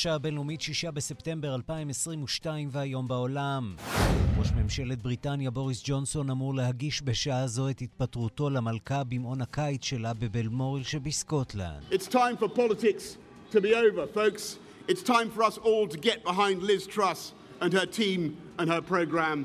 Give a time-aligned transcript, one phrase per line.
[0.00, 3.74] השעה הבינלאומית, שישה בספטמבר 2022 והיום בעולם.
[4.38, 10.14] ראש ממשלת בריטניה בוריס ג'ונסון אמור להגיש בשעה זו את התפטרותו למלכה במעון הקיץ שלה
[10.14, 11.82] בבלמוריל שבסקוטלנד.
[11.92, 13.18] It's time for politics
[13.52, 14.58] to be over, folks.
[14.88, 18.20] It's time for us all to get behind Liz Truss and her team
[18.58, 19.38] and her program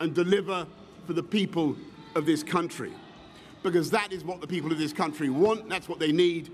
[0.00, 0.66] and deliver
[1.06, 1.76] for the people
[2.18, 2.92] of this country.
[3.62, 6.44] Because that is what the people of this country want, that's what they need,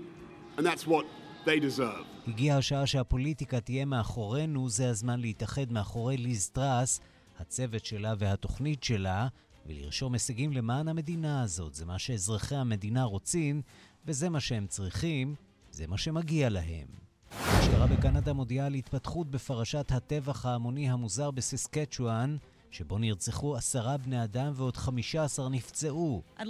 [0.57, 1.05] and that's what
[1.45, 2.10] they deserve.
[2.27, 6.99] הגיעה השעה שהפוליטיקה תהיה מאחורינו, זה הזמן להתאחד מאחורי ליז טראס,
[7.39, 9.27] הצוות שלה והתוכנית שלה,
[9.65, 11.73] ולרשום הישגים למען המדינה הזאת.
[11.73, 13.61] זה מה שאזרחי המדינה רוצים,
[14.05, 15.35] וזה מה שהם צריכים,
[15.71, 16.87] זה מה שמגיע להם.
[17.31, 22.37] המשטרה בקנדה מודיעה על התפתחות בפרשת הטבח ההמוני המוזר בססקצ'ואן,
[22.71, 26.21] שבו נרצחו עשרה בני אדם ועוד חמישה עשר נפצעו.
[26.37, 26.45] At 11:30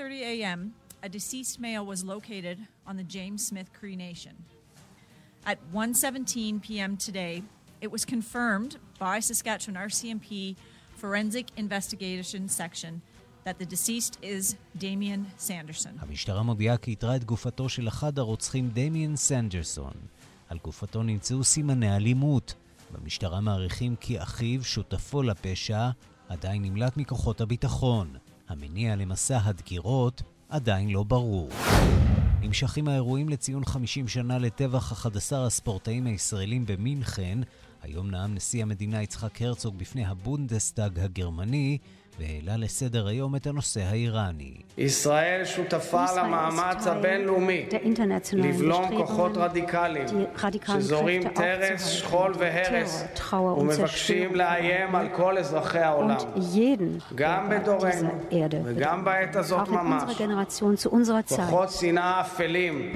[0.00, 0.58] a.m.,
[1.02, 4.55] a deceased male was located on the James Smith Cree Nation.
[5.46, 6.96] At 1:17 p.m.
[6.96, 7.34] today,
[7.80, 10.56] it was confirmed by Saskatchewan RCMP
[11.00, 13.00] Forensic Investigation Section
[13.44, 15.98] that the deceased is Damien Sanderson.
[15.98, 19.92] המשטרה מודיעה כי איתרה את גופתו של אחד הרוצחים דמיאן סנדרסון.
[20.48, 22.54] על גופתו נמצאו סימני אלימות.
[22.92, 25.90] במשטרה מעריכים כי אחיו, שותפו לפשע,
[26.28, 28.16] עדיין נמלט מכוחות הביטחון.
[28.48, 31.48] המניע למסע הדקירות עדיין לא ברור.
[32.40, 37.38] נמשכים האירועים לציון 50 שנה לטבח 11 הספורטאים הישראלים במינכן.
[37.82, 41.78] היום נאם נשיא המדינה יצחק הרצוג בפני הבונדסטאג הגרמני
[42.18, 44.52] והעלה לסדר היום את הנושא האיראני.
[44.78, 47.66] ישראל שותפה למאמץ הבינלאומי
[48.32, 50.06] לבלום כוחות רדיקליים
[50.78, 56.16] שזורים טרס, שכול והרס ומבקשים לאיים על כל אזרחי העולם.
[57.14, 58.10] גם בדורנו
[58.64, 60.20] וגם בעת הזאת ממש
[61.28, 62.92] כוחות שנאה אפלים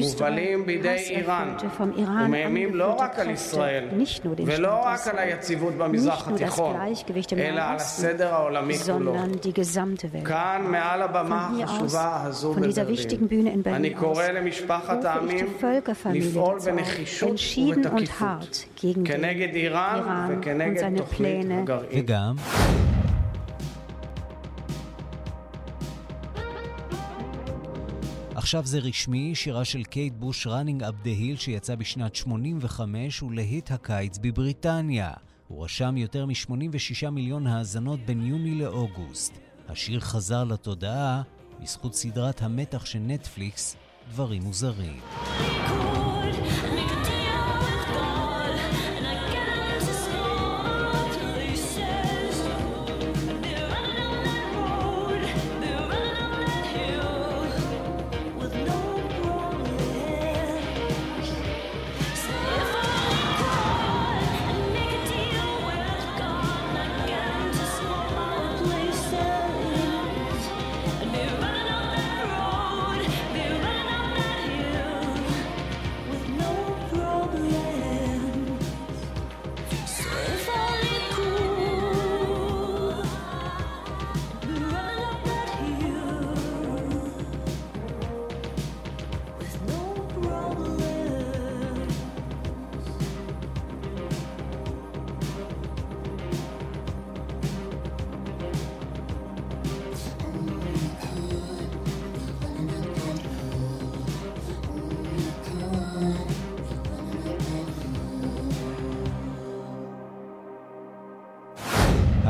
[0.00, 3.88] מובלים בידי איראן ומאיימים לא רק על ישראל
[4.46, 6.76] ולא רק על היציבות במזרח התיכון
[7.38, 10.26] אלא על הסדר העולמי sondern die gesamte Welt.
[10.26, 17.26] Von hier aus, von dieser wichtigen Bühne in Berlin aus, rufe ich die Völkerfamilie dazu,
[17.26, 21.66] entschieden und hart gegen den Iran und seine Pläne.
[28.34, 33.43] עכשיו זה רשמי, שירה של קייט בוש Running Up That Hill שיצא בשנת 85 הוא
[33.43, 35.10] להיט הקיץ בבריטניה.
[35.50, 39.38] הוא רשם יותר מ-86 מיליון האזנות בין יוני לאוגוסט.
[39.68, 41.22] השיר חזר לתודעה
[41.62, 43.76] בזכות סדרת המתח של נטפליקס,
[44.10, 45.00] דברים מוזרים.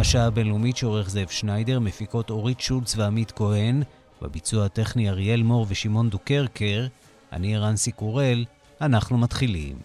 [0.00, 3.82] השעה הבינלאומית שעורך זאב שניידר, מפיקות אורית שולץ ועמית כהן,
[4.22, 6.86] בביצוע הטכני אריאל מור ושמעון דוקרקר,
[7.32, 8.44] אני ערן סיקורל,
[8.80, 9.76] אנחנו מתחילים.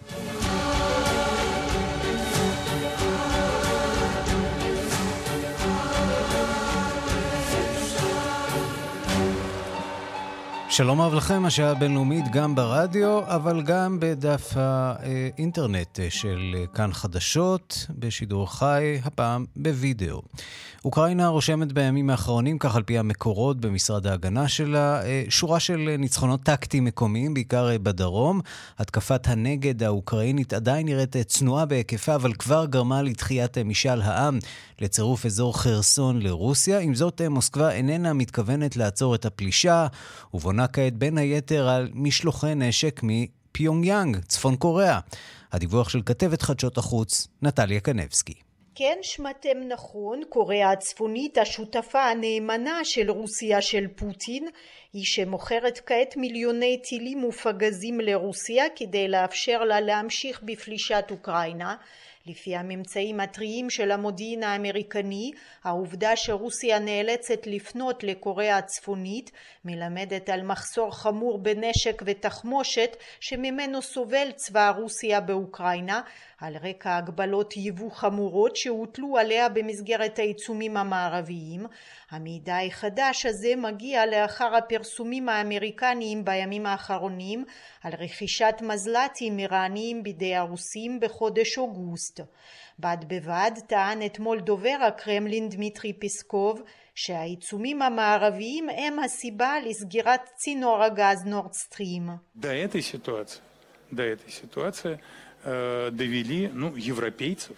[10.76, 18.58] שלום רב לכם, השעה הבינלאומית גם ברדיו, אבל גם בדף האינטרנט של כאן חדשות, בשידור
[18.58, 20.22] חי, הפעם בווידאו.
[20.86, 26.84] אוקראינה רושמת בימים האחרונים, כך על פי המקורות במשרד ההגנה שלה, שורה של ניצחונות טקטיים
[26.84, 28.40] מקומיים, בעיקר בדרום.
[28.78, 34.38] התקפת הנגד האוקראינית עדיין נראית צנועה בהיקפה, אבל כבר גרמה לתחיית משאל העם
[34.80, 36.78] לצירוף אזור חרסון לרוסיה.
[36.78, 39.86] עם זאת, מוסקבה איננה מתכוונת לעצור את הפלישה,
[40.34, 45.00] ובונה כעת בין היתר על משלוחי נשק מפיונג צפון קוריאה.
[45.52, 48.45] הדיווח של כתבת חדשות החוץ, נטליה קנבסקי.
[48.78, 54.48] כן שמעתם נכון, קוריאה הצפונית השותפה הנאמנה של רוסיה של פוטין
[54.92, 61.76] היא שמוכרת כעת מיליוני טילים ופגזים לרוסיה כדי לאפשר לה להמשיך בפלישת אוקראינה.
[62.26, 65.30] לפי הממצאים הטריים של המודיעין האמריקני,
[65.64, 69.30] העובדה שרוסיה נאלצת לפנות לקוריאה הצפונית
[69.64, 76.00] מלמדת על מחסור חמור בנשק ותחמושת שממנו סובל צבא רוסיה באוקראינה
[76.39, 81.65] על רקע הגבלות יבוא חמורות שהוטלו עליה במסגרת העיצומים המערביים.
[82.09, 87.45] המידע החדש הזה מגיע לאחר הפרסומים האמריקניים בימים האחרונים
[87.83, 92.19] על רכישת מזל"טים איראניים בידי הרוסים בחודש אוגוסט.
[92.79, 96.61] בד בבד טען אתמול דובר הקרמלין דמיטרי פיסקוב
[96.95, 102.09] שהעיצומים המערביים הם הסיבה לסגירת צינור הגז נורדסטרים.
[102.35, 103.41] До этой ситуации,
[103.91, 104.99] до этой ситуации
[105.46, 107.56] э, довели ну, европейцев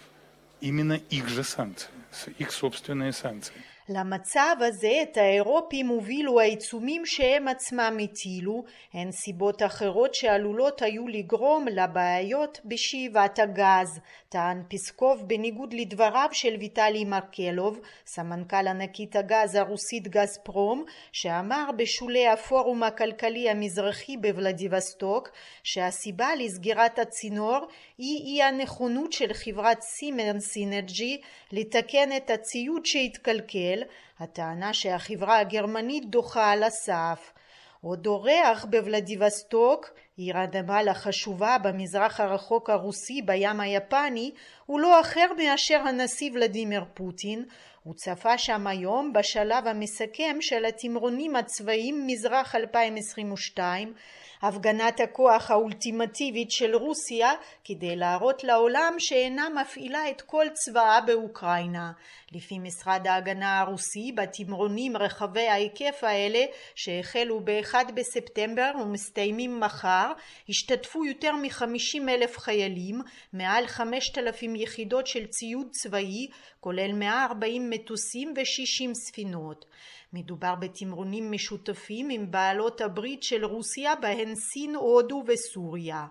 [0.61, 1.89] именно их же санкции,
[2.37, 3.53] их собственные санкции.
[3.89, 8.63] למצב הזה את האירופים הובילו העיצומים שהם עצמם הטילו,
[8.93, 13.99] הן סיבות אחרות שעלולות היו לגרום לבעיות בשאיבת הגז.
[14.29, 22.83] טען פיסקוב בניגוד לדבריו של ויטלי מרקלוב, סמנכ"ל ענקית הגז הרוסית גזפרום, שאמר בשולי הפורום
[22.83, 25.29] הכלכלי המזרחי בוולדיווסטוק,
[25.63, 27.59] שהסיבה לסגירת הצינור
[27.97, 31.21] היא אי הנכונות של חברת סימנס סינרג'י
[31.51, 33.78] לתקן את הציוד שהתקלקל
[34.19, 37.33] הטענה שהחברה הגרמנית דוחה על הסף.
[37.81, 44.31] עוד אורח בוולדיווסטוק, עיר הנמל החשובה במזרח הרחוק הרוסי בים היפני,
[44.65, 47.45] הוא לא אחר מאשר הנשיא ולדימיר פוטין.
[47.83, 53.93] הוא צפה שם היום בשלב המסכם של התמרונים הצבאיים מזרח 2022
[54.41, 57.31] הפגנת הכוח האולטימטיבית של רוסיה
[57.63, 61.91] כדי להראות לעולם שאינה מפעילה את כל צבאה באוקראינה.
[62.31, 66.39] לפי משרד ההגנה הרוסי, בתמרונים רחבי ההיקף האלה
[66.75, 70.11] שהחלו ב-1 בספטמבר ומסתיימים מחר,
[70.49, 73.01] השתתפו יותר מ-50 אלף חיילים,
[73.33, 76.27] מעל 5,000 יחידות של ציוד צבאי,
[76.59, 79.65] כולל 140 מטוסים ו-60 ספינות.
[80.13, 86.05] מדובר בתמרונים משותפים עם בעלות הברית של רוסיה בהן סין, הודו וסוריה.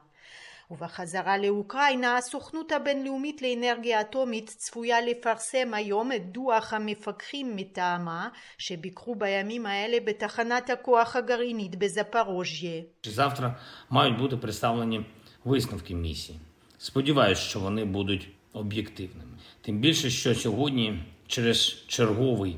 [0.71, 9.65] ובחזרה לאוקראינה הסוכנות הבינלאומית לאנרגיה אטומית צפויה לפרסם היום את דוח המפקחים מטעמה שביקרו בימים
[9.65, 12.81] האלה בתחנת הכוח הגרעינית בזפרוז'יה.
[13.03, 13.55] Завтра
[13.89, 15.05] мають бути представлені
[15.45, 16.39] висновки місії.
[16.77, 19.31] Сподіваюсь, що вони будуть об'єктивними.
[19.61, 22.57] Тим більше, що сьогодні через черговий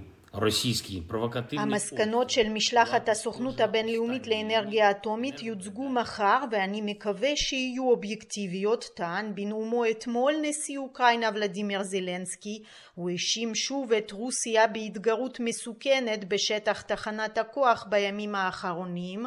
[1.58, 9.84] המסקנות של משלחת הסוכנות הבינלאומית לאנרגיה אטומית יוצגו מחר ואני מקווה שיהיו אובייקטיביות טען בנאומו
[9.90, 12.62] אתמול נשיא אוקראינה ולדימיר זלנסקי.
[12.94, 19.26] הוא האשים שוב את רוסיה בהתגרות מסוכנת בשטח תחנת הכוח בימים האחרונים.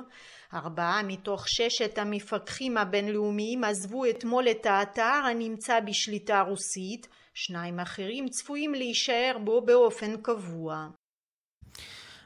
[0.53, 8.73] ארבעה מתוך ששת המפקחים הבינלאומיים עזבו אתמול את האתר הנמצא בשליטה רוסית שניים אחרים צפויים
[8.73, 10.87] להישאר בו באופן קבוע.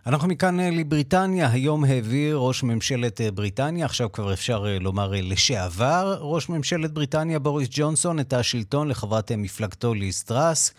[0.07, 1.49] אנחנו מכאן אה, לבריטניה.
[1.51, 7.39] היום העביר ראש ממשלת אה, בריטניה, עכשיו כבר אפשר אה, לומר לשעבר, ראש ממשלת בריטניה
[7.39, 10.73] בוריס ג'ונסון את השלטון לחברת מפלגתו ליס טראס.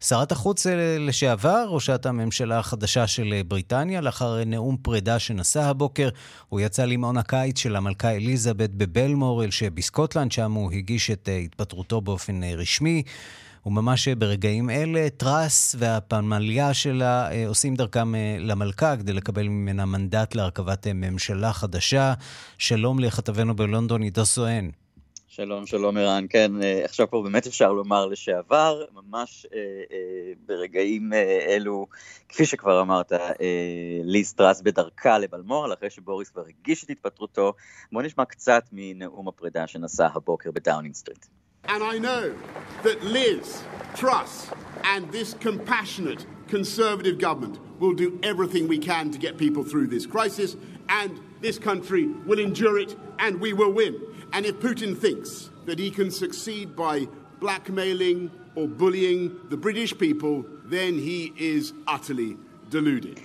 [0.00, 0.66] שרת החוץ
[0.98, 6.08] לשעבר, ראשת הממשלה החדשה של בריטניה, לאחר נאום פרידה שנשא הבוקר,
[6.48, 12.44] הוא יצא למעון הקיץ של המלכה אליזבת בבלמורל שבסקוטלנד, שם הוא הגיש את התפטרותו באופן
[12.44, 13.02] רשמי.
[13.66, 20.34] וממש ברגעים אלה טראס והפמליה שלה אה, עושים דרכם אה, למלכה כדי לקבל ממנה מנדט
[20.34, 22.14] להרכבת אה, ממשלה חדשה.
[22.58, 24.68] שלום לכתבנו בלונדון, עידו סואן.
[25.28, 26.24] שלום, שלום ערן.
[26.30, 26.52] כן,
[26.84, 29.58] עכשיו פה באמת אפשר לומר לשעבר, ממש אה,
[29.92, 31.86] אה, ברגעים אה, אלו,
[32.28, 33.18] כפי שכבר אמרת, אה,
[34.02, 37.52] ליז טראס בדרכה לבלמורל, אחרי שבוריס כבר הגיש את התפטרותו.
[37.92, 41.26] בואו נשמע קצת מנאום הפרידה שנשא הבוקר בדאונינג סטריט.
[41.68, 42.34] And I know
[42.82, 43.62] that Liz
[43.94, 44.50] Truss
[44.84, 50.06] and this compassionate Conservative government will do everything we can to get people through this
[50.06, 50.56] crisis,
[50.88, 54.00] and this country will endure it, and we will win.
[54.32, 57.08] And if Putin thinks that he can succeed by
[57.40, 62.36] blackmailing or bullying the British people, then he is utterly
[62.70, 63.20] deluded.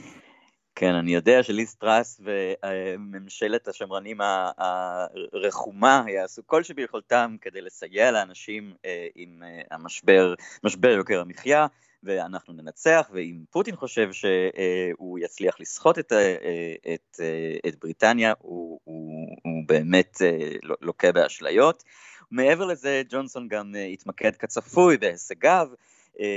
[0.76, 4.18] כן, אני יודע שליס טראס וממשלת השמרנים
[4.58, 11.68] הרחומה יעשו כל שביכולתם כדי לסייע לאנשים אה, עם אה, המשבר, משבר יוקר המחיה,
[12.04, 16.14] ואנחנו ננצח, ואם פוטין חושב שהוא יצליח לסחוט את,
[16.94, 17.20] את,
[17.68, 20.18] את בריטניה, הוא, הוא, הוא באמת
[20.82, 21.84] לוקה באשליות.
[22.32, 25.68] מעבר לזה, ג'ונסון גם התמקד כצפוי בהישגיו,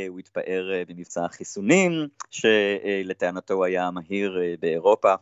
[0.08, 5.14] הוא התפאר במבצע החיסונים, שלטענתו היה מהיר באירופה.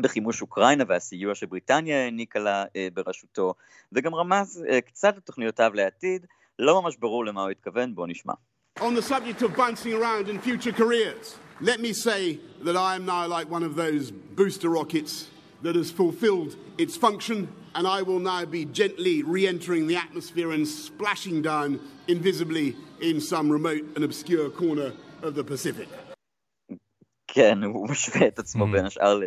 [0.00, 3.54] בחימוש אוקראינה והסיוע שבריטניה העניקה לה בראשותו,
[3.92, 6.26] וגם רמז קצת את תוכניותיו לעתיד,
[6.58, 8.32] לא ממש ברור למה הוא התכוון, בואו נשמע.
[8.78, 13.04] On the subject of bouncing around in future careers, let me say that I am
[13.04, 15.12] now like one of those booster rockets
[15.62, 20.50] that has fulfilled its function, and I will now be gently re entering the atmosphere
[20.56, 21.80] and splashing down
[22.14, 25.88] invisibly in some remote and obscure corner of the Pacific.
[27.26, 29.20] כן, הוא משווה את עצמו בין השאר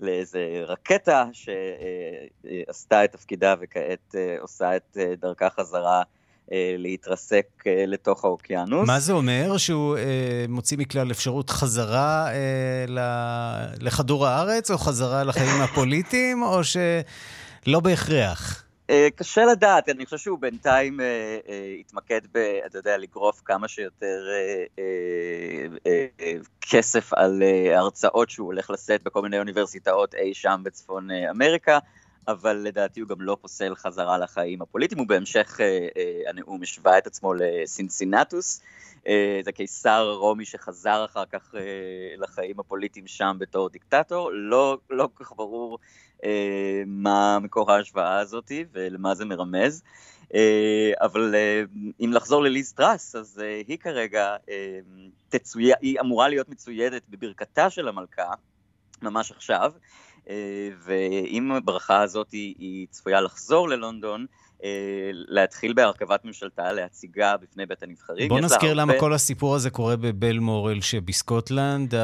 [0.00, 6.02] לאיזה רקטה שעשתה את תפקידה וכעת עושה את דרכה חזרה
[6.52, 8.86] אה, להתרסק אה, לתוך האוקיינוס.
[8.86, 9.56] מה זה אומר?
[9.56, 12.84] שהוא אה, מוציא מכלל אפשרות חזרה אה,
[13.80, 16.64] לכדור הארץ, או חזרה לחיים הפוליטיים, או
[17.64, 18.64] שלא בהכרח?
[18.90, 23.68] אה, קשה לדעת, אני חושב שהוא בינתיים אה, אה, התמקד ב, אתה יודע, לגרוף כמה
[23.68, 24.28] שיותר
[26.60, 27.42] כסף על
[27.74, 31.78] הרצאות שהוא הולך לשאת בכל מיני אוניברסיטאות אי שם בצפון אמריקה.
[32.28, 35.60] אבל לדעתי הוא גם לא פוסל חזרה לחיים הפוליטיים, הוא בהמשך
[36.28, 38.60] הנאום השווה את עצמו לסינסינטוס,
[39.08, 41.60] אה, זה קיסר רומי שחזר אחר כך אה,
[42.18, 45.78] לחיים הפוליטיים שם בתור דיקטטור, לא, לא כל כך ברור
[46.24, 49.82] אה, מה מקור ההשוואה הזאת ולמה זה מרמז.
[50.34, 51.62] אה, אבל אה,
[52.00, 54.36] אם לחזור לליז טראס, אז אה, היא כרגע
[55.28, 55.70] תצוי...
[55.80, 58.32] היא אמורה להיות מצוידת בברכתה של המלכה,
[59.02, 59.72] ממש עכשיו,
[60.28, 64.43] אה, ואם הברכה הזאת היא, היא צפויה לחזור ללונדון, אה,
[65.12, 68.28] להתחיל בהרכבת ממשלתה, להציגה בפני בית הנבחרים.
[68.28, 68.82] בוא נזכיר הרבה...
[68.82, 71.94] למה כל הסיפור הזה קורה בבלמורל שבסקוטלנד.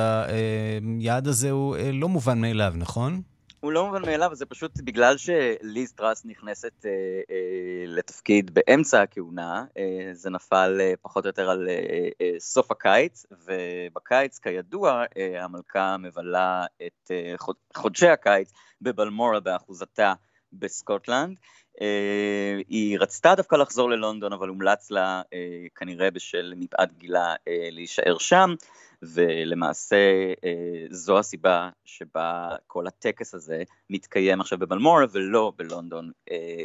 [1.00, 3.22] היעד הזה הוא אה, לא מובן מאליו, נכון?
[3.60, 6.90] הוא לא מובן מאליו, זה פשוט בגלל שליז טראס נכנסת אה,
[7.30, 12.70] אה, לתפקיד באמצע הכהונה, אה, זה נפל אה, פחות או יותר על אה, אה, סוף
[12.70, 20.12] הקיץ, ובקיץ, כידוע, אה, המלכה מבלה את אה, חוד, חודשי הקיץ בבלמורה באחוזתה
[20.52, 21.37] בסקוטלנד.
[21.80, 27.69] אה, היא רצתה דווקא לחזור ללונדון, אבל הומלץ לה אה, כנראה בשל מפאת גילה אה,
[27.71, 28.54] להישאר שם.
[29.02, 29.97] ולמעשה
[30.45, 36.64] אה, זו הסיבה שבה כל הטקס הזה מתקיים עכשיו בבלמורה ולא בלונדון אה,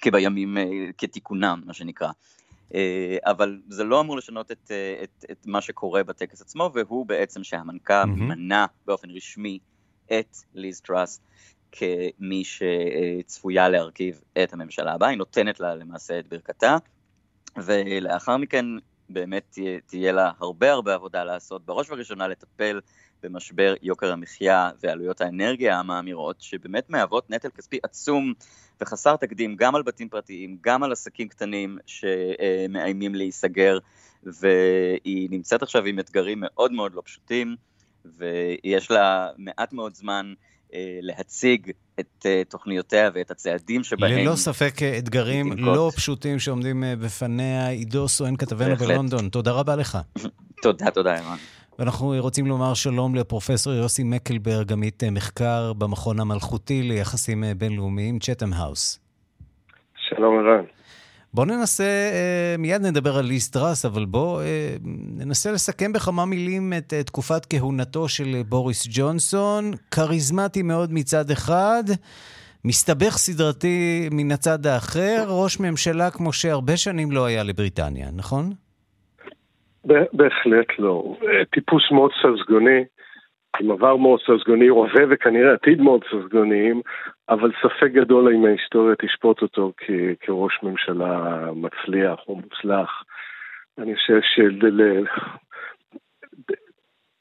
[0.00, 0.64] כבימים אה,
[0.98, 2.10] כתיקונם, מה שנקרא.
[3.24, 4.70] אבל זה לא אמור לשנות את,
[5.02, 8.06] את, את מה שקורה בטקס עצמו, והוא בעצם שהמנכ"ל mm-hmm.
[8.06, 9.58] מנה באופן רשמי
[10.06, 11.20] את ליז טראס
[11.72, 16.76] כמי שצפויה להרכיב את הממשלה הבאה, היא נותנת לה למעשה את ברכתה,
[17.56, 18.64] ולאחר מכן
[19.08, 22.80] באמת תהיה, תהיה לה הרבה הרבה עבודה לעשות, בראש ובראשונה לטפל
[23.22, 28.32] במשבר יוקר המחיה ועלויות האנרגיה המאמירות, שבאמת מהוות נטל כספי עצום
[28.80, 33.78] וחסר תקדים גם על בתים פרטיים, גם על עסקים קטנים שמאיימים להיסגר,
[34.22, 37.56] והיא נמצאת עכשיו עם אתגרים מאוד מאוד לא פשוטים,
[38.04, 40.34] ויש לה מעט מאוד זמן
[41.02, 41.70] להציג
[42.00, 44.18] את אה, תוכניותיה ואת הצעדים שבהם...
[44.18, 45.76] ללא ספק אה, אתגרים תנקות.
[45.76, 47.68] לא פשוטים שעומדים בפניה.
[47.68, 49.98] עידו סואן כתבנו בלונדון, תודה רבה לך.
[50.62, 51.36] תודה, תודה, ערן.
[51.78, 59.00] ואנחנו רוצים לומר שלום לפרופסור יוסי מקלברג, עמית מחקר במכון המלכותי ליחסים בינלאומיים, צ'טם האוס.
[59.96, 60.64] שלום, ערן.
[61.34, 64.76] בואו ננסה, אה, מיד נדבר על ליס טראס, אבל בואו אה,
[65.18, 69.64] ננסה לסכם בכמה מילים את אה, תקופת כהונתו של בוריס ג'ונסון.
[69.90, 71.82] כריזמטי מאוד מצד אחד,
[72.64, 78.44] מסתבך סדרתי מן הצד האחר, ראש ממשלה כמו שהרבה שנים לא היה לבריטניה, נכון?
[80.12, 81.14] בהחלט לא.
[81.52, 82.84] טיפוס מאוד ססגוני.
[83.60, 86.80] עם עבר מאוד ססגוני, הווה וכנראה עתיד מאוד ססגוניים,
[87.28, 93.02] אבל ספק גדול אם ההיסטוריה תשפוט אותו כ- כראש ממשלה מצליח או מוצלח.
[93.78, 94.20] אני חושב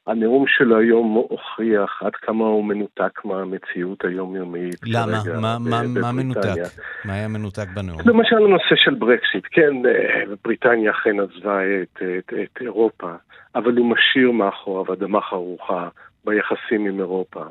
[0.07, 4.79] שהנאום שלו היום הוכיח עד כמה הוא מנותק מהמציאות היומיומית.
[4.85, 5.17] למה?
[5.41, 6.49] מה, מה, מה מנותק?
[7.05, 7.99] מה היה מנותק בנאום?
[8.05, 13.11] למשל הנושא של ברקסיט, כן, אה, בריטניה אכן עזבה את, את, את אירופה,
[13.55, 15.89] אבל הוא משאיר מאחוריו אדמה חרוכה
[16.25, 17.43] ביחסים עם אירופה.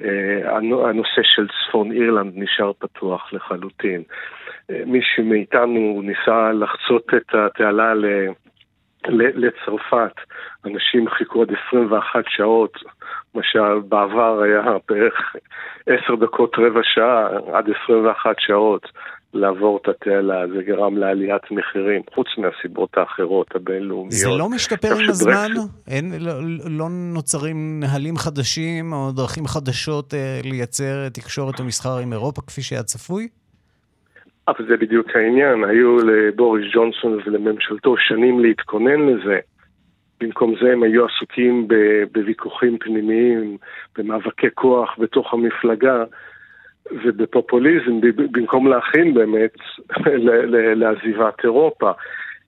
[0.00, 0.56] אה,
[0.88, 4.02] הנושא של צפון אירלנד נשאר פתוח לחלוטין.
[4.70, 8.04] אה, מישהו מאיתנו ניסה לחצות את התעלה ל...
[9.08, 10.12] לצרפת,
[10.66, 12.78] אנשים חיכו עד 21 שעות,
[13.34, 15.36] מה שבעבר היה בערך
[15.86, 18.88] 10 דקות רבע שעה, עד 21 שעות
[19.34, 24.12] לעבור את התעלה, זה גרם לעליית מחירים, חוץ מהסיבות האחרות הבינלאומיות.
[24.12, 25.50] זה לא משתפר עם הזמן?
[25.88, 26.32] אין, לא,
[26.78, 32.82] לא נוצרים נהלים חדשים או דרכים חדשות אה, לייצר תקשורת ומסחר עם אירופה כפי שהיה
[32.82, 33.28] צפוי?
[34.48, 39.38] אבל זה בדיוק העניין, היו לבוריס ג'ונסון ולממשלתו שנים להתכונן לזה.
[40.20, 41.68] במקום זה הם היו עסוקים
[42.12, 43.56] בוויכוחים פנימיים,
[43.98, 46.04] במאבקי כוח בתוך המפלגה.
[47.04, 49.56] ובפופוליזם, במקום להכין באמת
[50.76, 51.92] לעזיבת אירופה.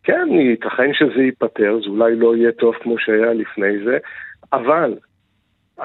[0.04, 3.98] כן, ייתכן שזה ייפתר, זה אולי לא יהיה טוב כמו שהיה לפני זה,
[4.52, 4.94] אבל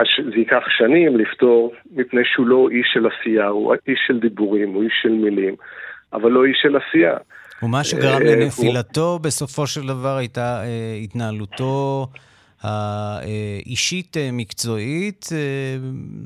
[0.01, 4.83] זה ייקח שנים לפתור, מפני שהוא לא איש של עשייה, הוא איש של דיבורים, הוא
[4.83, 5.55] איש של מילים,
[6.13, 7.17] אבל לא איש של עשייה.
[7.63, 12.07] ומה שגרם אה, לנפילתו בסופו של דבר הייתה אה, התנהלותו
[12.63, 14.29] האישית אה,
[15.33, 15.75] אה,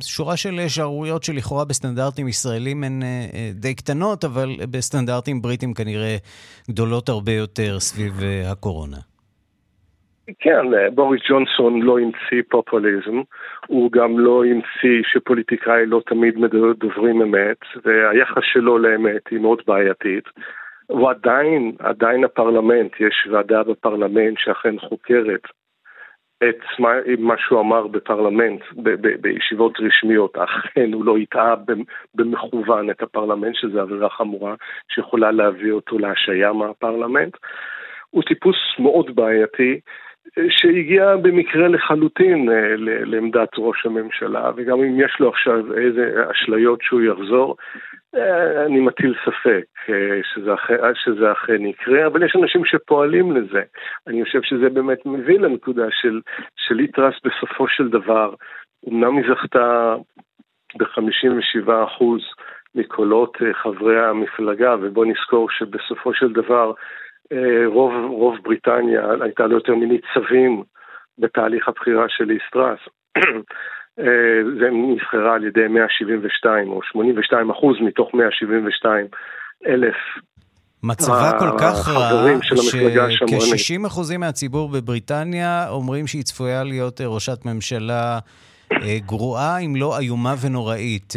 [0.01, 6.15] שורה של שערוריות שלכאורה בסטנדרטים ישראלים הן אה, די קטנות, אבל בסטנדרטים בריטים כנראה
[6.69, 8.13] גדולות הרבה יותר סביב
[8.51, 8.97] הקורונה.
[10.39, 10.65] כן,
[10.95, 13.21] בוריס ג'ונסון לא המציא פופוליזם,
[13.67, 16.35] הוא גם לא המציא שפוליטיקאי לא תמיד
[16.79, 20.23] דוברים אמת, והיחס שלו לאמת היא מאוד בעייתית.
[20.87, 25.41] הוא עדיין, עדיין הפרלמנט, יש ועדה בפרלמנט שאכן חוקרת
[26.43, 26.89] את מה,
[27.19, 31.55] מה שהוא אמר בפרלמנט, ב, ב, בישיבות רשמיות, אכן הוא לא הטעה
[32.15, 34.55] במכוון את הפרלמנט, שזו עבירה חמורה
[34.91, 37.37] שיכולה להביא אותו להשעיה מהפרלמנט.
[38.09, 39.79] הוא טיפוס מאוד בעייתי,
[40.49, 47.01] שהגיע במקרה לחלוטין אה, לעמדת ראש הממשלה, וגם אם יש לו עכשיו איזה אשליות שהוא
[47.01, 47.55] יחזור,
[48.15, 50.51] אה, אני מטיל ספק אה, שזה,
[50.93, 53.61] שזה אכן יקרה, אבל יש אנשים שפועלים לזה.
[54.07, 56.21] אני חושב שזה באמת מביא לנקודה של,
[56.55, 58.33] של ליטרס בסופו של דבר,
[58.89, 59.95] אמנם היא זכתה
[60.77, 62.03] ב-57%
[62.75, 66.73] מקולות חברי המפלגה, ובוא נזכור שבסופו של דבר
[67.65, 70.63] רוב, רוב בריטניה הייתה לו יותר מניצבים
[71.19, 72.79] בתהליך הבחירה של ליסטרס.
[73.99, 79.05] אה, זה נבחרה על ידי 172 או 82 אחוז מתוך 172
[79.67, 79.95] אלף
[80.83, 88.19] מצבה כל כך רע, שכ-60 אחוזים מהציבור בבריטניה אומרים שהיא צפויה להיות אה, ראשת ממשלה
[88.71, 91.13] אה, גרועה, אם לא איומה ונוראית.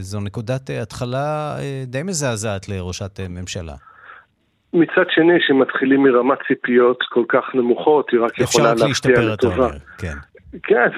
[0.00, 3.74] זו נקודת התחלה די מזעזעת לראשת ממשלה.
[4.74, 9.68] מצד שני, שמתחילים מרמת ציפיות כל כך נמוכות, היא רק יכולה להפתיע לטובה.
[9.98, 10.14] כן.
[10.62, 10.88] כן,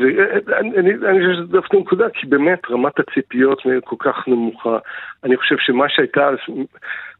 [0.79, 4.79] אני, חושב שזו דווקא נקודה, כי באמת רמת הציפיות כל כך נמוכה.
[5.25, 6.31] אני חושב שמה שהייתה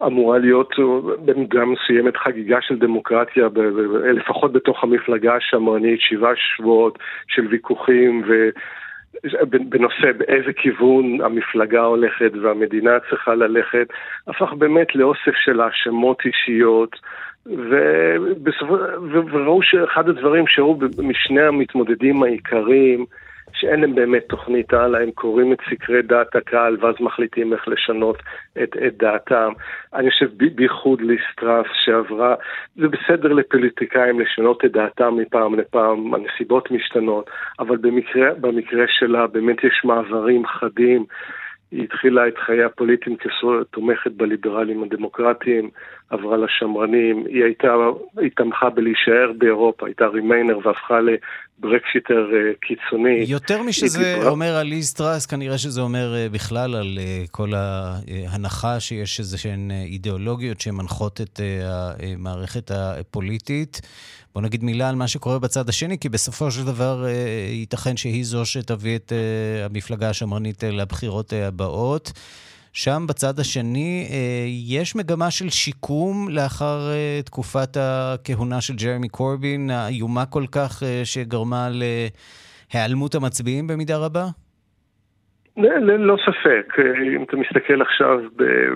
[0.07, 0.75] אמורה להיות
[1.25, 3.49] במידה מסוימת חגיגה של דמוקרטיה,
[4.14, 8.49] לפחות בתוך המפלגה השמרנית, שבעה שבועות של ויכוחים ו...
[9.68, 13.87] בנושא באיזה כיוון המפלגה הולכת והמדינה צריכה ללכת,
[14.26, 16.96] הפך באמת לאוסף של האשמות אישיות,
[19.33, 23.05] וראו שאחד הדברים שראו משני המתמודדים העיקריים,
[23.61, 28.16] שאין להם באמת תוכנית הלאה, הם קוראים את סקרי דעת הקהל ואז מחליטים איך לשנות
[28.62, 29.53] את, את דעתם.
[29.95, 32.35] אני חושב בייחוד ליסטרס שעברה,
[32.77, 39.64] זה בסדר לפוליטיקאים לשנות את דעתם מפעם לפעם, הנסיבות משתנות, אבל במקרה, במקרה שלה באמת
[39.64, 41.05] יש מעברים חדים.
[41.71, 45.71] היא התחילה את חיי הפוליטיים כתומכת בליברלים הדמוקרטיים,
[46.11, 47.75] עברה לשמרנים, היא הייתה,
[48.19, 51.01] היא תמכה בלהישאר באירופה, הייתה remainer והפכה
[51.62, 53.25] ל Brexiteer אה, קיצוני.
[53.27, 54.29] יותר משזה.
[54.29, 59.38] אומר על ליז טראס, כנראה שזה אומר אה, בכלל על אה, כל ההנחה שיש איזה
[59.38, 61.40] שהן אידיאולוגיות שמנחות את
[61.99, 63.81] המערכת הפוליטית.
[64.35, 67.07] בוא נגיד מילה על מה שקורה בצד השני, כי בסופו של דבר
[67.51, 69.12] ייתכן שהיא זו שתביא את
[69.64, 72.12] המפלגה השמרנית לבחירות הבאות.
[72.79, 74.07] שם בצד השני
[74.69, 76.79] יש מגמה של שיקום לאחר
[77.25, 81.69] תקופת הכהונה של ג'רמי קורבין, האיומה כל כך שגרמה
[82.75, 84.25] להיעלמות המצביעים במידה רבה?
[85.57, 86.73] ללא ספק,
[87.17, 88.19] אם אתה מסתכל עכשיו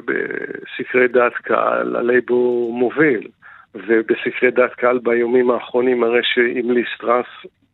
[0.05, 3.29] בסקרי דעת קהל, הלייבור מוביל.
[3.75, 7.27] ובסקרי דעת קהל ביומים האחרונים מראה שעם ליסטרס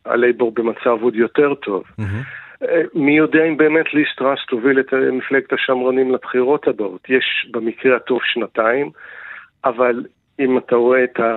[0.05, 1.83] הלייבור במצב עוד יותר טוב.
[2.01, 2.46] Mm-hmm.
[2.95, 7.11] מי יודע אם באמת ליסטרס תוביל את מפלגת השמרנים לבחירות הבאות.
[7.11, 8.91] יש במקרה הטוב שנתיים,
[9.65, 10.05] אבל
[10.41, 11.37] אם אתה רואה את, ה,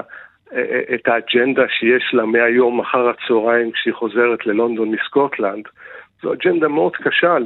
[0.94, 5.66] את האג'נדה שיש לה מהיום אחר הצהריים כשהיא חוזרת ללונדון מסקוטלנד,
[6.22, 7.38] זו אג'נדה מאוד קשה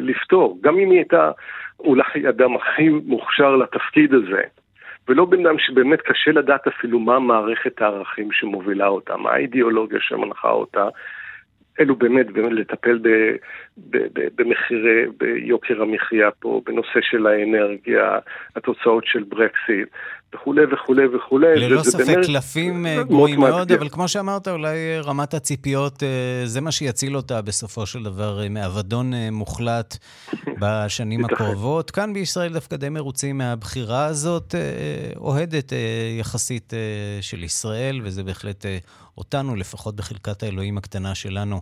[0.00, 0.58] לפתור.
[0.60, 1.30] גם אם היא הייתה
[1.80, 4.42] אולי אדם הכי מוכשר לתפקיד הזה,
[5.08, 10.50] ולא בן אדם שבאמת קשה לדעת אפילו מה מערכת הערכים שמובילה אותה, מה האידיאולוגיה שמנחה
[10.50, 10.88] אותה.
[11.80, 12.98] אלו באמת, באמת לטפל
[14.34, 18.18] במחירי, ביוקר המחיה פה, בנושא של האנרגיה,
[18.56, 19.88] התוצאות של ברקסיט.
[20.34, 21.56] וכולי וכולי וכולי.
[21.56, 26.60] ללא ספק קלפים אה, גבוהים מאוד, אבל כמו שאמרת, אולי אה, רמת הציפיות, אה, זה
[26.60, 29.96] מה שיציל אותה בסופו של דבר מאבדון מוחלט
[30.60, 31.90] בשנים הקרובות.
[31.90, 34.54] כאן בישראל דווקא די מרוצים מהבחירה הזאת,
[35.16, 35.72] אוהדת
[36.18, 36.72] יחסית
[37.20, 38.66] של ישראל, וזה בהחלט
[39.18, 41.60] אותנו, לפחות בחלקת האלוהים הקטנה שלנו.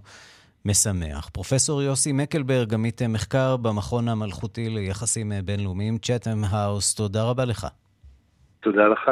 [0.65, 1.29] משמח.
[1.33, 7.67] פרופסור יוסי מקלברג, עמית מחקר במכון המלכותי ליחסים בינלאומיים, צ'אטם האוס, תודה רבה לך.
[8.61, 9.11] תודה לך.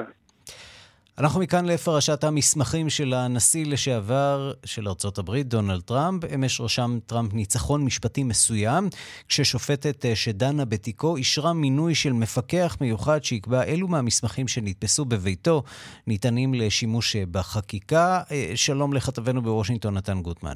[1.18, 6.24] אנחנו מכאן לפרשת המסמכים של הנשיא לשעבר של ארצות הברית, דונלד טראמפ.
[6.34, 8.88] אמש רשם טראמפ ניצחון משפטי מסוים,
[9.28, 15.62] כששופטת שדנה בתיקו אישרה מינוי של מפקח מיוחד שיקבע אילו מהמסמכים שנתפסו בביתו
[16.06, 18.22] ניתנים לשימוש בחקיקה.
[18.30, 20.54] אה, שלום לכתבנו בוושינגטון, נתן גוטמן.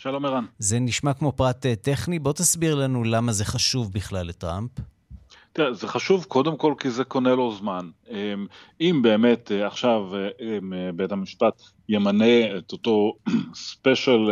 [0.00, 0.44] שלום ערן.
[0.58, 4.70] זה נשמע כמו פרט טכני, בוא תסביר לנו למה זה חשוב בכלל לטראמפ.
[5.52, 7.90] תראה, זה חשוב קודם כל כי זה קונה לו זמן.
[8.10, 8.46] אמ,
[8.80, 13.12] אם באמת אה, עכשיו אה, אמ, בית המשפט ימנה את אותו
[13.54, 14.30] special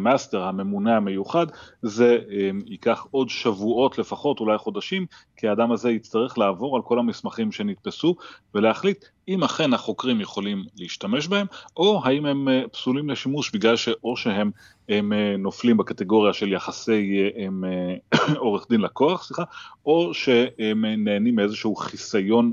[0.00, 1.46] master, הממונה המיוחד,
[1.82, 6.98] זה אמ, ייקח עוד שבועות לפחות, אולי חודשים, כי האדם הזה יצטרך לעבור על כל
[6.98, 8.16] המסמכים שנתפסו
[8.54, 14.16] ולהחליט אם אכן החוקרים יכולים להשתמש בהם, או האם הם אה, פסולים לשימוש בגלל שאו
[14.16, 14.50] שהם
[14.88, 19.42] הם אה, נופלים בקטגוריה של יחסי אה, עורך דין לקוח, סליחה,
[19.86, 22.52] או שהם נהנים מאיזשהו חיסיון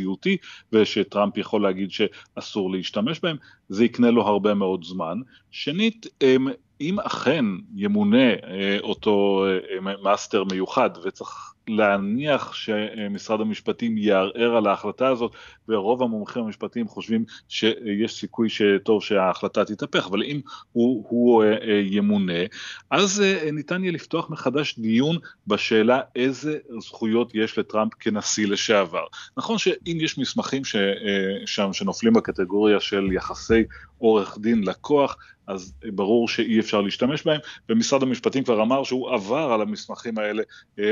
[0.00, 0.36] נשיאותי,
[0.72, 3.36] ושטראמפ יכול להגיד שאסור להשתמש בהם,
[3.68, 5.18] זה יקנה לו הרבה מאוד זמן.
[5.50, 6.06] שנית,
[6.80, 7.44] אם אכן
[7.76, 8.32] ימונה
[8.80, 9.44] אותו
[10.02, 15.32] מאסטר מיוחד וצריך להניח שמשרד המשפטים יערער על ההחלטה הזאת,
[15.68, 20.40] ורוב המומחים המשפטיים חושבים שיש סיכוי טוב שההחלטה תתהפך, אבל אם
[20.72, 22.42] הוא, הוא אה, אה, ימונה,
[22.90, 29.04] אז אה, ניתן יהיה לפתוח מחדש דיון בשאלה איזה זכויות יש לטראמפ כנשיא לשעבר.
[29.36, 30.62] נכון שאם יש מסמכים
[31.46, 33.64] שם שנופלים בקטגוריה של יחסי
[33.98, 39.52] עורך דין לקוח, אז ברור שאי אפשר להשתמש בהם, ומשרד המשפטים כבר אמר שהוא עבר
[39.52, 40.42] על המסמכים האלה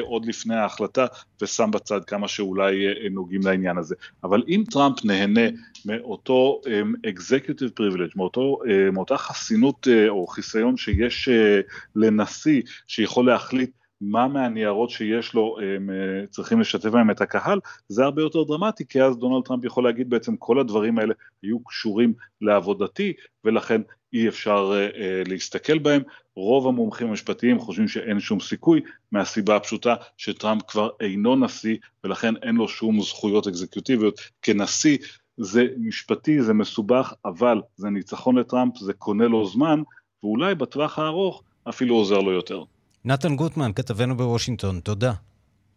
[0.01, 1.07] עוד לפני ההחלטה,
[1.42, 3.94] ושם בצד כמה שאולי אה, נוגעים לעניין הזה.
[4.24, 5.48] אבל אם טראמפ נהנה
[5.85, 11.61] מאותו אה, executive privilege, מאותו, אה, מאותה חסינות אה, או חיסיון שיש אה,
[11.96, 13.70] לנשיא, שיכול להחליט
[14.01, 18.85] מה מהניירות שיש לו הם אה, צריכים לשתף בהם את הקהל, זה הרבה יותר דרמטי,
[18.89, 23.13] כי אז דונלד טראמפ יכול להגיד בעצם כל הדברים האלה היו קשורים לעבודתי,
[23.45, 23.81] ולכן
[24.13, 26.03] אי אפשר uh, uh, להסתכל בהם.
[26.37, 28.81] רוב המומחים המשפטיים חושבים שאין שום סיכוי,
[29.13, 34.99] מהסיבה הפשוטה שטראמפ כבר אינו נשיא, ולכן אין לו שום זכויות אקזקיוטיביות כנשיא.
[35.37, 39.83] זה משפטי, זה מסובך, אבל זה ניצחון לטראמפ, זה קונה לו זמן,
[40.23, 42.65] ואולי בטווח הארוך אפילו עוזר לו יותר.
[43.09, 45.12] נתן גוטמן, כתבנו בוושינגטון, תודה.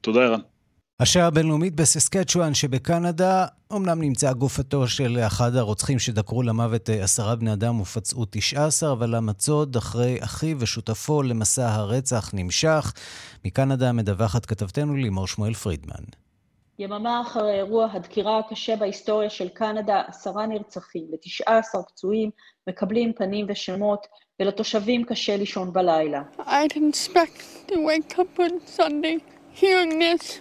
[0.01, 0.39] תודה, ערן.
[0.99, 7.53] השעה הבינלאומית בססקצ'ואן שבקנדה, אמנם נמצאה גופתו של אחד הרוצחים שדקרו למוות אה, עשרה בני
[7.53, 12.93] אדם ופצעו תשע עשר, אבל המצוד אחרי אחיו ושותפו למסע הרצח נמשך.
[13.45, 16.03] מקנדה מדווחת כתבתנו לימור שמואל פרידמן.
[16.79, 22.29] יממה אחרי אירוע הדקירה הקשה בהיסטוריה של קנדה, עשרה נרצחים ותשעה עשר פצועים
[22.67, 24.07] מקבלים פנים ושמות,
[24.41, 26.21] ולתושבים קשה לישון בלילה.
[26.39, 29.17] I didn't expect to wake up on Sunday
[29.61, 30.39] hearing this.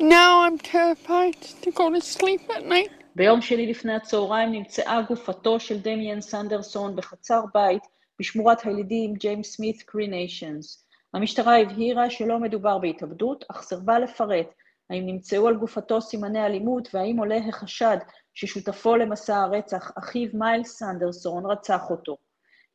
[0.00, 2.92] Now I'm terrified to go to sleep at night.
[3.16, 7.82] ביום שני לפני הצהריים נמצאה גופתו של דמיאן סנדרסון בחצר בית
[8.20, 10.84] בשמורת הילידים ג'יימס סמית קרי ניישן.
[11.14, 14.46] המשטרה הבהירה שלא מדובר בהתאבדות, אך סירבה לפרט
[14.90, 17.96] האם נמצאו על גופתו סימני אלימות והאם עולה החשד
[18.34, 22.16] ששותפו למסע הרצח, אחיו מיילס סנדרסון, רצח אותו.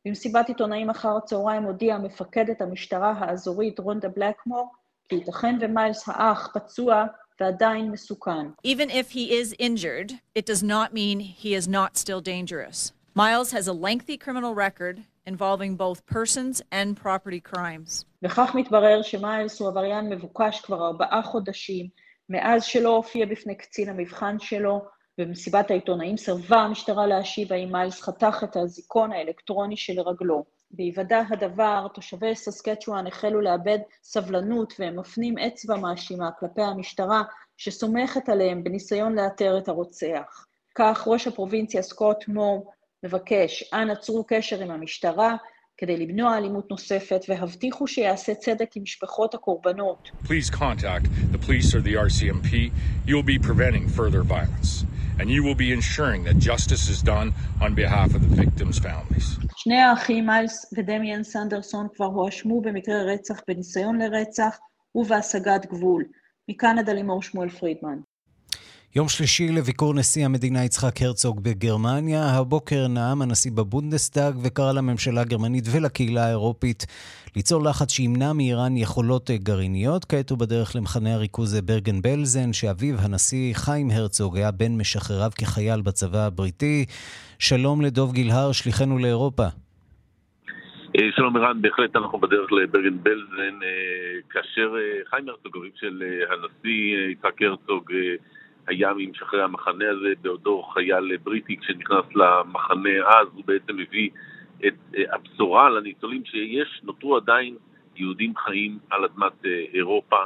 [0.06, 4.72] במסיבת עיתונאים אחר הצהריים הודיעה מפקדת המשטרה האזורית רונדה בלקמור
[5.08, 7.04] כי ייתכן ומיילס האח פצוע
[7.40, 8.46] ועדיין מסוכן.
[8.66, 12.92] Even if he is injured, it does not mean he is not still dangerous.
[13.14, 18.04] Miles has a lengthy criminal record involving both persons and property crimes.
[18.22, 21.86] וכך מתברר שמיילס הוא עבריין מבוקש כבר ארבעה חודשים,
[22.28, 24.84] מאז שלא הופיע בפני קצין המבחן שלו,
[25.18, 30.44] במסיבת העיתונאים סרבה המשטרה להשיב האם מיילס חתך את האזיקון האלקטרוני שלרגלו.
[30.70, 37.22] בהיוודע הדבר, תושבי ססקצ'ואן החלו לאבד סבלנות והם מפנים אצבע מאשימה כלפי המשטרה
[37.56, 40.46] שסומכת עליהם בניסיון לאתר את הרוצח.
[40.74, 42.72] כך ראש הפרובינציה סקוט מור
[43.02, 45.36] מבקש, אנא צרו קשר עם המשטרה
[45.76, 50.10] כדי למנוע אלימות נוספת והבטיחו שיעשה צדק עם משפחות הקורבנות.
[50.24, 52.70] Please contact the police or the RCMP.
[53.06, 54.93] You'll be preventing further violence.
[55.18, 59.38] And you will be ensuring that justice is done on behalf of the victims' families.
[59.56, 64.58] שני האחים מיילס ודמיאן סנדרסון כבר הואשמו במקרי רצח בניסיון לרצח
[64.94, 66.04] ובהשגת גבול.
[66.48, 67.98] מקנדה לימור שמואל פרידמן.
[68.96, 72.22] יום שלישי לביקור נשיא המדינה יצחק הרצוג בגרמניה.
[72.38, 76.86] הבוקר נאם הנשיא בבונדסטאג וקרא לממשלה הגרמנית ולקהילה האירופית
[77.36, 80.04] ליצור לחץ שימנע מאיראן יכולות גרעיניות.
[80.04, 85.80] כעת הוא בדרך למחנה הריכוז ברגן בלזן, שאביו הנשיא חיים הרצוג היה בין משחרריו כחייל
[85.80, 86.84] בצבא הבריטי.
[87.38, 89.46] שלום לדוב גילהר, שליחנו לאירופה.
[90.96, 96.02] אה, שלום ערן, בהחלט אנחנו בדרך לברגן בלזן, אה, כאשר אה, חיים הרצוג, אביו של
[96.30, 97.92] הנשיא יצחק הרצוג,
[98.66, 104.10] היה ממשחררי המחנה הזה בעודו חייל בריטי כשנכנס למחנה אז, הוא בעצם הביא
[104.66, 107.56] את אה, הבשורה לניצולים שיש, נותרו עדיין
[107.96, 110.16] יהודים חיים על אדמת אה, אירופה,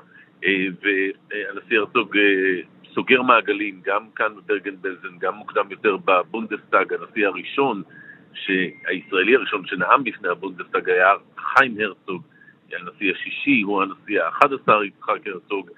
[0.44, 2.16] אה, והנשיא הרצוג
[2.94, 7.82] סוגר מעגלים, גם כאן בברגן בלזן, גם מוקדם יותר בבונדסטאג, הנשיא הראשון,
[8.86, 12.22] הישראלי הראשון שנאם בפני הבונדסטאג היה חיים הרצוג,
[12.72, 15.70] הנשיא השישי, הוא הנשיא האחד עשר, יצחק הרצוג,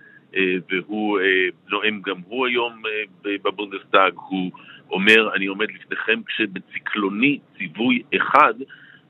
[0.70, 1.24] והוא אה,
[1.70, 4.50] נואם גם הוא היום אה, בבונדסטאג, הוא
[4.90, 8.54] אומר, אני עומד לפניכם כשבצקלוני ציווי אחד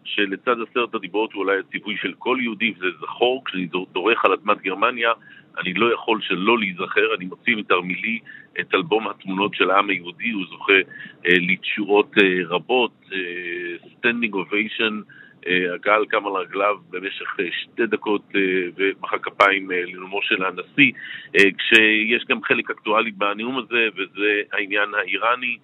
[0.04, 4.62] שלצד עשרת הדיברות הוא אולי הציווי של כל יהודי, וזה זכור, כשאני דורך על אדמת
[4.62, 5.10] גרמניה,
[5.58, 8.18] אני לא יכול שלא להיזכר, אני מוציא מתרמילי
[8.60, 10.72] את אלבום התמונות של העם היהודי, הוא זוכה
[11.26, 13.18] אה, לתשורות אה, רבות, אה,
[13.86, 18.40] standing ovation, אה, הקהל קם על רגליו במשך אה, שתי דקות אה,
[18.76, 20.92] ומחא כפיים לנאומו של הנשיא,
[21.32, 25.58] כשיש גם חלק אקטואלי בנאום הזה, וזה העניין האיראני.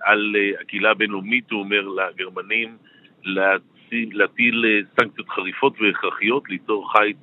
[0.00, 2.76] על הקהילה הבינלאומית, הוא אומר לגרמנים,
[3.92, 4.64] להטיל
[5.00, 7.16] סנקציות חריפות והכרחיות, ליצור חיץ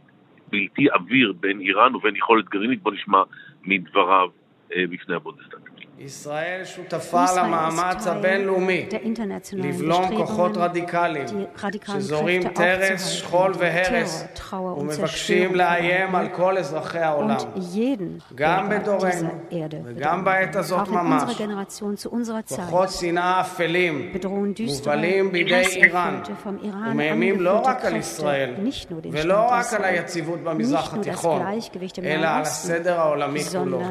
[0.50, 2.82] בלתי עביר בין איראן ובין יכולת גרעינית.
[2.84, 3.24] בוא נשמע
[3.64, 4.30] מדבריו
[4.70, 5.75] בפני הבונדסטאג.
[6.00, 8.86] ישראל שותפה למאמץ הבינלאומי
[9.54, 11.26] לבלום כוחות רדיקליים
[11.98, 17.38] שזורעים טרור, שכול והרס ומבקשים לאיים על כל אזרחי העולם.
[18.36, 19.30] גם בדורנו
[19.86, 21.42] וגם בעת הזאת ממש,
[22.56, 24.12] כוחות שנאה אפלים
[24.68, 28.54] מובלים בידי איראן ומאיימים לא רק על ישראל
[29.12, 31.42] ולא רק על היציבות במזרח התיכון,
[32.04, 33.82] אלא על הסדר העולמי כולו.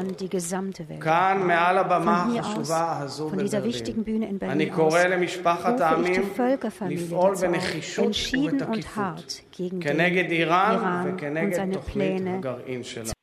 [1.01, 4.37] כאן מעל הבמה הבמה החשובה הזו בברלין.
[4.41, 6.21] אני קורא למשפחת העמים
[6.89, 9.41] לפעול בנחישות ובתקיפות
[9.81, 13.15] כנגד איראן וכנגד תוכנית הגרעין שלה.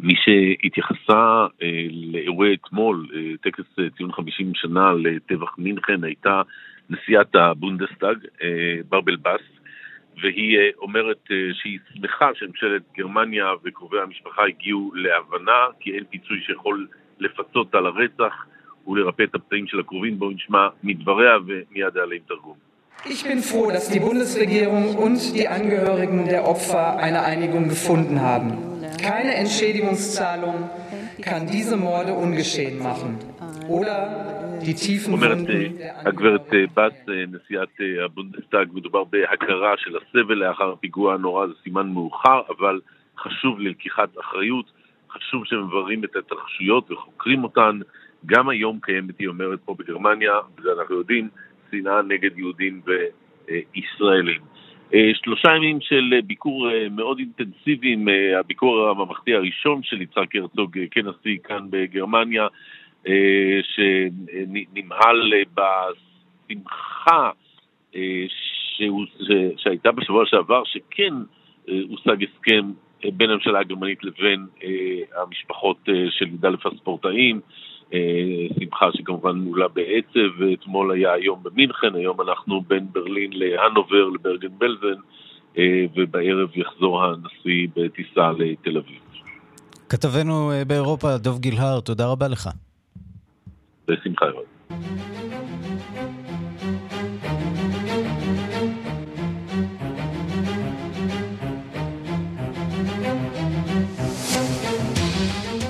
[0.00, 6.42] מי שהתייחסה אה, לאירועי אתמול, אה, טקס אה, ציון 50 שנה לטבח מינכן, הייתה
[6.90, 8.16] נשיאת הבונדסטאג,
[8.88, 9.55] ברבל בס,
[10.21, 16.41] והיא אה, אומרת אה, שהיא שמחה שממשלת גרמניה וקרובי המשפחה הגיעו להבנה, כי אין פיצוי
[16.45, 16.87] שיכול
[17.19, 18.45] לפצות על הרצח
[18.87, 20.19] ולרפא את הפצעים של הקרובים.
[20.19, 22.71] בואו נשמע מדבריה ומיד אעלה עם תרגום.
[23.03, 28.47] Ich bin froh, dass die Bundesregierung und die Angehörigen der Opfer eine Einigung gefunden haben.
[29.01, 30.69] Keine Entschädigungszahlung
[31.19, 33.17] kann diese Morde ungeschehen machen.
[35.12, 35.38] אומרת
[36.06, 37.68] הגברת בס, נשיאת
[38.04, 42.80] הבונדסטאג, מדובר בהכרה של הסבל לאחר הפיגוע הנורא, זה סימן מאוחר, אבל
[43.18, 44.72] חשוב ללקיחת אחריות,
[45.10, 47.78] חשוב שמבררים את ההתרחשויות וחוקרים אותן.
[48.26, 51.28] גם היום קיימת, היא אומרת פה בגרמניה, וזה אנחנו יודעים,
[51.70, 52.80] שנאה נגד יהודים
[53.46, 54.40] וישראלים.
[55.14, 58.08] שלושה ימים של ביקור מאוד אינטנסיביים,
[58.40, 62.48] הביקור הממלכתי הראשון של יצחק הרצוג כנשיא כאן בגרמניה, אה,
[63.62, 67.30] שנמהל בשמחה
[67.96, 68.24] אה,
[69.56, 71.14] שהייתה בשבוע שעבר, שכן
[71.68, 72.70] אה, הושג הסכם
[73.12, 74.46] בין הממשלה הגרמנית לבין
[75.16, 75.76] המשפחות
[76.10, 77.40] של י"א הספורטאים,
[78.58, 85.00] שמחה שכמובן נעולה בעצב, ואתמול היה היום במינכן, היום אנחנו בין ברלין להנובר, לברגן בלזן,
[85.96, 89.00] ובערב יחזור הנשיא בטיסה לתל אביב.
[89.88, 92.48] כתבנו באירופה, דב גילהר, תודה רבה לך.
[93.88, 94.56] בשמחה רבה.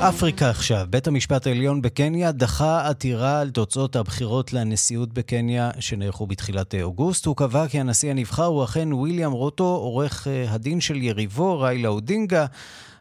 [0.00, 0.86] אפריקה עכשיו.
[0.90, 7.26] בית המשפט העליון בקניה דחה עתירה על תוצאות הבחירות לנשיאות בקניה שנערכו בתחילת אוגוסט.
[7.26, 11.88] הוא קבע כי הנשיא הנבחר הוא אכן וויליאם רוטו, עורך אה, הדין של יריבו, ריילה
[11.88, 12.46] אודינגה.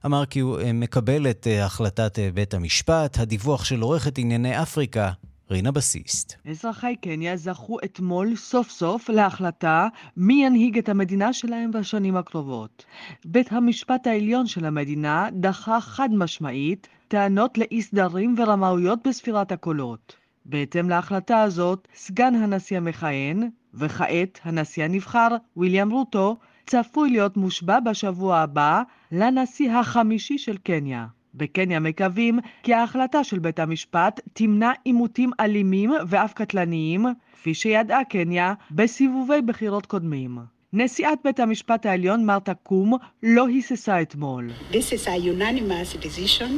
[0.06, 3.20] אמר כי הוא אה, מקבל את אה, החלטת בית המשפט.
[3.20, 5.12] הדיווח של עורכת ענייני אפריקה,
[5.52, 6.34] רינה בסיסט.
[6.50, 9.88] אזרחי קניה זכו אתמול סוף סוף להחלטה
[10.18, 12.86] מי ינהיג את המדינה שלהם בשנים הקרובות.
[13.26, 20.16] בית המשפט העליון של המדינה דחה חד משמעית טענות לאי סדרים ורמאויות בספירת הקולות.
[20.46, 28.38] בהתאם להחלטה הזאת, סגן הנשיא המכהן, וכעת הנשיא הנבחר, ויליאם רוטו, צפוי להיות מושבע בשבוע
[28.38, 31.06] הבא לנשיא החמישי של קניה.
[31.36, 38.54] בקניה מקווים כי ההחלטה של בית המשפט תמנע עימותים אלימים ואף קטלניים, כפי שידעה קניה
[38.72, 40.38] בסיבובי בחירות קודמים.
[40.74, 44.52] נשיאת בית המשפט העליון מרתה קום לא היססה אתמול.
[44.72, 46.52] This is a unanimous decision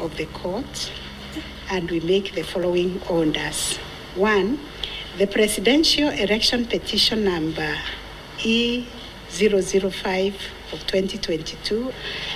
[0.00, 0.90] of the court
[1.70, 3.78] and we make the following orders.
[4.16, 4.58] One,
[5.18, 7.72] the presidential election petition number
[9.38, 10.06] E005
[10.72, 11.90] of 2022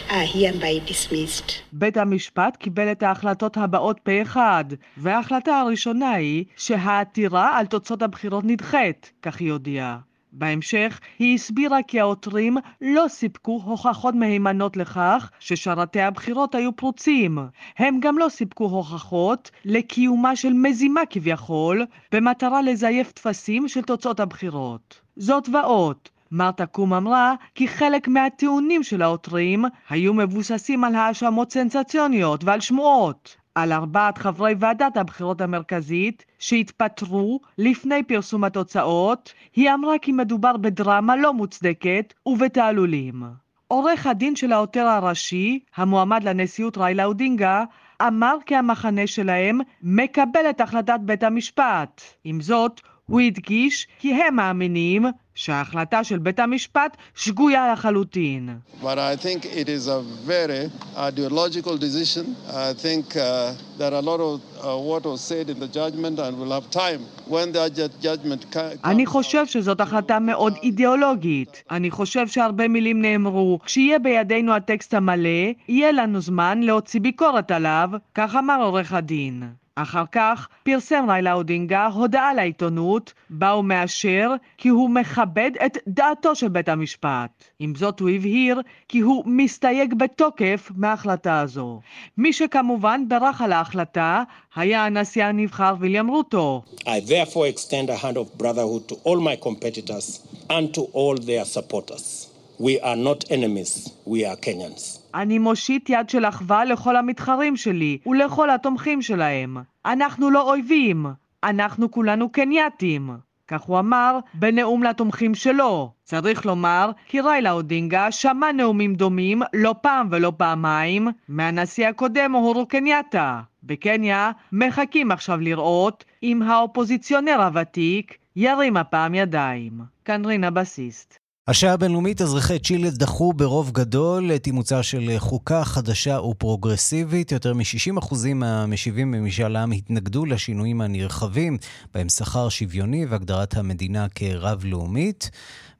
[0.08, 1.52] are hereby dismissed.
[1.72, 4.64] בית המשפט קיבל את ההחלטות הבאות פה אחד,
[4.96, 9.98] וההחלטה הראשונה היא שהעתירה על תוצאות הבחירות נדחית, כך היא הודיעה.
[10.32, 17.38] בהמשך היא הסבירה כי העותרים לא סיפקו הוכחות מהימנות לכך ששרתי הבחירות היו פרוצים.
[17.78, 25.00] הם גם לא סיפקו הוכחות לקיומה של מזימה כביכול, במטרה לזייף טפסים של תוצאות הבחירות.
[25.16, 25.96] זאת ועוד,
[26.36, 33.36] מרתה קום אמרה כי חלק מהטיעונים של העותרים היו מבוססים על האשמות סנסציוניות ועל שמועות.
[33.54, 41.16] על ארבעת חברי ועדת הבחירות המרכזית שהתפטרו לפני פרסום התוצאות, היא אמרה כי מדובר בדרמה
[41.16, 43.22] לא מוצדקת ובתעלולים.
[43.68, 47.64] עורך הדין של העותר הראשי, המועמד לנשיאות ריילה אודינגה,
[48.02, 52.02] אמר כי המחנה שלהם מקבל את החלטת בית המשפט.
[52.24, 58.58] עם זאת, הוא הדגיש כי הם מאמינים שההחלטה של בית המשפט שגויה לחלוטין.
[58.82, 62.24] But I think it is a very ideological decision.
[62.48, 66.18] I think uh, there are a lot of uh, what was said in the judgment
[66.18, 67.00] and we'll have time
[67.34, 68.46] when the judgment
[68.84, 71.62] אני חושב שזאת החלטה מאוד אידיאולוגית.
[71.70, 73.58] אני חושב שהרבה מילים נאמרו.
[73.64, 79.42] כשיהיה בידינו הטקסט המלא, יהיה לנו זמן להוציא ביקורת עליו, כך אמר עורך הדין.
[79.76, 86.34] אחר כך פרסם ריילה אודינגה הודעה לעיתונות, בה הוא מאשר כי הוא מכבד את דעתו
[86.34, 87.30] של בית המשפט.
[87.58, 91.80] עם זאת הוא הבהיר כי הוא מסתייג בתוקף מההחלטה הזו.
[92.18, 94.22] מי שכמובן ברך על ההחלטה
[94.54, 96.62] היה הנשיא הנבחר ויליאם רוטו.
[96.80, 101.44] I therefore extend a hand of brotherhood to all my competitors and to all their
[101.44, 102.28] supporters.
[102.60, 105.03] We are not enemies, we are Kenyans.
[105.14, 109.56] אני מושיט יד של אחווה לכל המתחרים שלי ולכל התומכים שלהם.
[109.86, 111.06] אנחנו לא אויבים,
[111.44, 113.10] אנחנו כולנו קנייתים.
[113.48, 115.92] כך הוא אמר בנאום לתומכים שלו.
[116.04, 122.66] צריך לומר כי ריילה אודינגה שמע נאומים דומים לא פעם ולא פעמיים מהנשיא הקודם אוהורו
[122.66, 123.40] קנייתה.
[123.62, 129.80] בקניה מחכים עכשיו לראות אם האופוזיציונר הוותיק ירים הפעם ידיים.
[130.04, 131.23] כאן רינה בסיסט.
[131.48, 137.32] השעה הבינלאומית, אזרחי צ'ילה דחו ברוב גדול את אימוצה של חוקה חדשה ופרוגרסיבית.
[137.32, 141.58] יותר מ-60% מהמשיבים במשאל העם התנגדו לשינויים הנרחבים,
[141.94, 145.30] בהם שכר שוויוני והגדרת המדינה כרב-לאומית.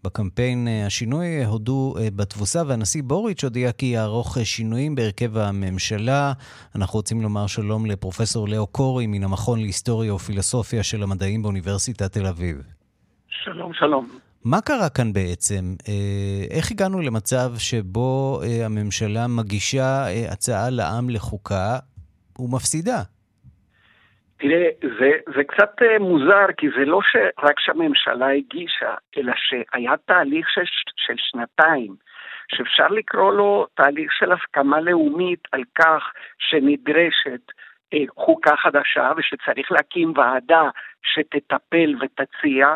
[0.04, 6.32] בקמפיין השינוי הודו בתבוסה, והנשיא בוריץ' הודיע כי יערוך שינויים בהרכב הממשלה.
[6.74, 12.26] אנחנו רוצים לומר שלום לפרופסור לאו קורי מן המכון להיסטוריה ופילוסופיה של המדעים באוניברסיטת תל
[12.26, 12.56] אביב.
[13.28, 14.23] שלום, שלום.
[14.52, 15.64] מה קרה כאן בעצם?
[15.88, 21.70] אה, איך הגענו למצב שבו אה, הממשלה מגישה אה, הצעה לעם לחוקה
[22.38, 23.00] ומפסידה?
[24.38, 27.00] תראה, זה, זה קצת מוזר, כי זה לא
[27.42, 30.64] רק שהממשלה הגישה, אלא שהיה תהליך של,
[30.96, 31.94] של שנתיים,
[32.54, 36.02] שאפשר לקרוא לו תהליך של הסכמה לאומית על כך
[36.38, 37.44] שנדרשת
[38.16, 40.68] חוקה חדשה ושצריך להקים ועדה
[41.02, 42.66] שתטפל ותציע,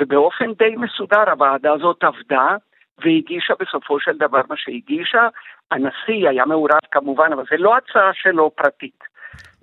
[0.00, 2.56] ובאופן די מסודר הוועדה הזאת עבדה
[2.98, 5.28] והגישה בסופו של דבר מה שהגישה.
[5.70, 9.14] הנשיא היה מעורב כמובן, אבל זה לא הצעה שלו פרטית.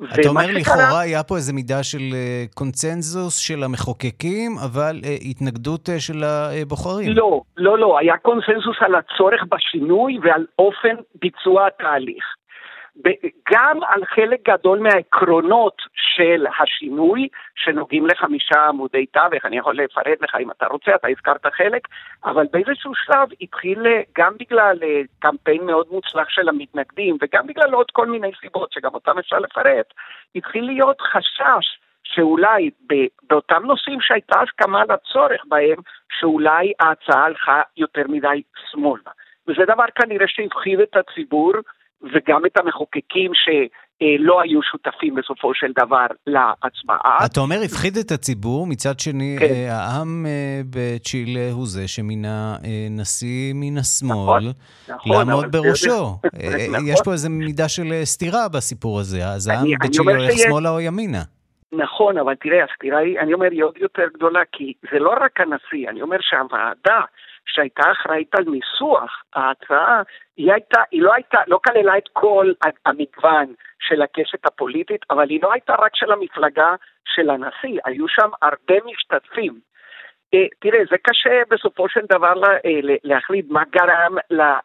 [0.04, 0.60] אתה אומר שקרה...
[0.60, 6.24] לכאורה היה פה איזה מידה של אה, קונצנזוס של המחוקקים, אבל אה, התנגדות אה, של
[6.24, 7.12] הבוחרים.
[7.12, 12.26] לא, לא, לא, היה קונצנזוס על הצורך בשינוי ועל אופן ביצוע התהליך.
[13.52, 20.36] גם על חלק גדול מהעקרונות של השינוי, שנוגעים לחמישה עמודי תווך, אני יכול לפרט לך
[20.40, 21.88] אם אתה רוצה, אתה הזכרת חלק,
[22.26, 23.86] אבל באיזשהו שלב התחיל,
[24.18, 28.94] גם בגלל אה, קמפיין מאוד מוצלח של המתנגדים, וגם בגלל עוד כל מיני סיבות שגם
[28.94, 29.94] אותם אפשר לפרט,
[30.36, 32.70] התחיל להיות חשש שאולי
[33.30, 35.78] באותם נושאים שהייתה הסכמה לצורך בהם,
[36.20, 39.12] שאולי ההצעה הלכה יותר מדי שמאלה.
[39.48, 41.54] וזה דבר כנראה שהפחיד את הציבור,
[42.04, 47.26] וגם את המחוקקים שלא היו שותפים בסופו של דבר להצבעה.
[47.26, 49.46] אתה אומר הפחיד את הציבור, מצד שני כן.
[49.70, 50.26] העם
[50.70, 52.56] בצ'ילה הוא זה שמינה
[52.90, 54.54] נשיא מן השמאל נכון,
[54.90, 55.90] נכון, לעמוד בראשו.
[56.24, 56.88] נכון.
[56.88, 61.22] יש פה איזו מידה של סתירה בסיפור הזה, אז העם בצ'ילה הולך שמאלה או ימינה.
[61.72, 65.42] נכון, אבל תראה, הסתירה היא, אני אומר, היא עוד יותר גדולה, כי זה לא רק
[65.42, 67.02] הנשיא, אני אומר שהוועדה
[67.46, 70.02] שהייתה אחראית על ניסוח ההצעה,
[70.38, 72.52] היא הייתה, היא לא הייתה, לא כללה את כל
[72.86, 76.76] המגוון של הקשת הפוליטית, אבל היא לא הייתה רק של המפלגה
[77.06, 79.60] של הנשיא, היו שם הרבה משתתפים.
[80.34, 84.18] אה, תראה, זה קשה בסופו של דבר אה, להחליט מה גרם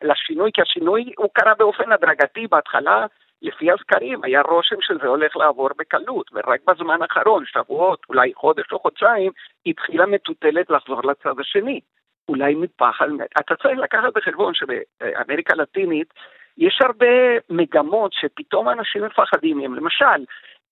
[0.02, 3.06] לשינוי, כי השינוי הוא קרה באופן הדרגתי בהתחלה.
[3.42, 8.78] לפי הסקרים היה רושם שזה הולך לעבור בקלות, ורק בזמן האחרון, שבועות, אולי חודש או
[8.78, 9.32] חודשיים,
[9.66, 11.80] התחילה מטוטלת לחזור לצד השני.
[12.28, 13.06] אולי מפחד,
[13.40, 16.14] אתה צריך לקחת בחשבון שבאמריקה הלטינית
[16.58, 17.06] יש הרבה
[17.50, 19.74] מגמות שפתאום אנשים מפחדים מהם.
[19.74, 20.24] למשל,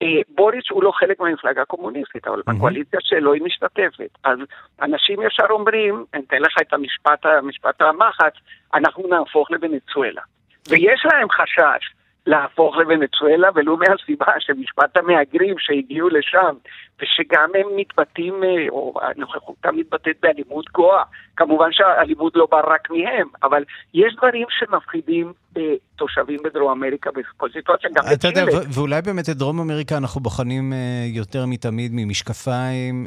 [0.03, 4.19] אה, בוריץ' הוא לא חלק מהמפלגה הקומוניסטית, אבל בקואליציה שלו היא משתתפת.
[4.25, 4.39] אז
[4.83, 8.33] אנשים ישר אומרים, אני אתן לך את המשפט, המשפט המחץ,
[8.75, 10.23] אנחנו נהפוך לוונצואלה.
[10.71, 11.95] ויש להם חשש
[12.27, 16.55] להפוך לוונצואלה, ולו מהסיבה שמשפט המהגרים שהגיעו לשם,
[17.03, 21.03] ושגם הם מתבטאים, אה, או הנוכחותם מתבטאת באלימות גואה.
[21.37, 23.65] כמובן שהאלימות לא באה רק מהם, אבל
[23.95, 25.63] יש דברים שמפחידים אה,
[25.97, 28.45] תושבים בדרום אמריקה בכל סיטואציה, גם אתה יודע,
[28.75, 33.07] ואולי באמת את דרום אמריקה אנחנו בוחנים אה, יותר מתמיד ממשקפיים,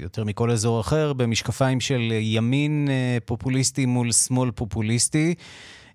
[0.00, 2.88] יותר מכל אזור אחר, במשקפיים של ימין
[3.24, 5.34] פופוליסטי מול שמאל פופוליסטי.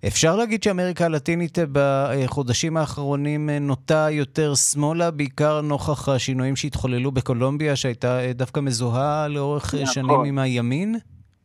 [0.08, 8.20] אפשר להגיד שאמריקה הלטינית בחודשים האחרונים נוטה יותר שמאלה, בעיקר נוכח השינויים שהתחוללו בקולומביה, שהייתה
[8.34, 9.86] דווקא מזוהה לאורך נכון.
[9.86, 10.96] שנים עם הימין?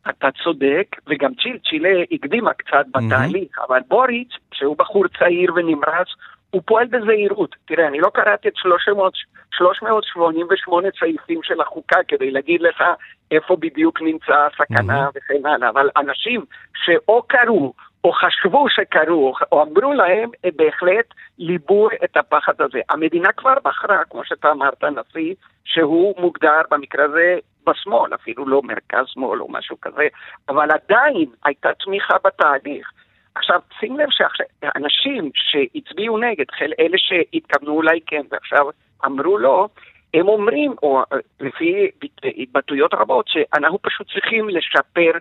[0.09, 3.65] אתה צודק, וגם צ'יל, צ'ילה הקדימה קצת בתהליך, mm-hmm.
[3.67, 6.07] אבל בוריץ', שהוא בחור צעיר ונמרץ,
[6.49, 7.55] הוא פועל בזהירות.
[7.65, 9.13] תראה, אני לא קראתי את 300,
[9.57, 12.83] 388 סעיפים של החוקה כדי להגיד לך
[13.31, 15.11] איפה בדיוק נמצא הסכנה mm-hmm.
[15.15, 16.45] וכן הלאה, אבל אנשים
[16.85, 17.73] שאו קראו
[18.05, 21.05] או חשבו שקרו, או אמרו להם, בהחלט
[21.37, 22.79] ליבו את הפחד הזה.
[22.89, 25.33] המדינה כבר בחרה, כמו שאתה אמרת, נשיא,
[25.63, 27.37] שהוא מוגדר במקרה הזה
[27.67, 30.07] בשמאל, אפילו לא מרכז שמאל או משהו כזה,
[30.49, 32.91] אבל עדיין הייתה תמיכה בתהליך.
[33.35, 36.45] עכשיו, שים לב שאנשים שהצביעו נגד,
[36.79, 38.65] אלה שהתכוונו אולי כן ועכשיו
[39.05, 39.67] אמרו לא,
[40.13, 41.03] הם אומרים, או
[41.39, 41.91] לפי
[42.37, 45.11] התבטאויות רבות, שאנחנו פשוט צריכים לשפר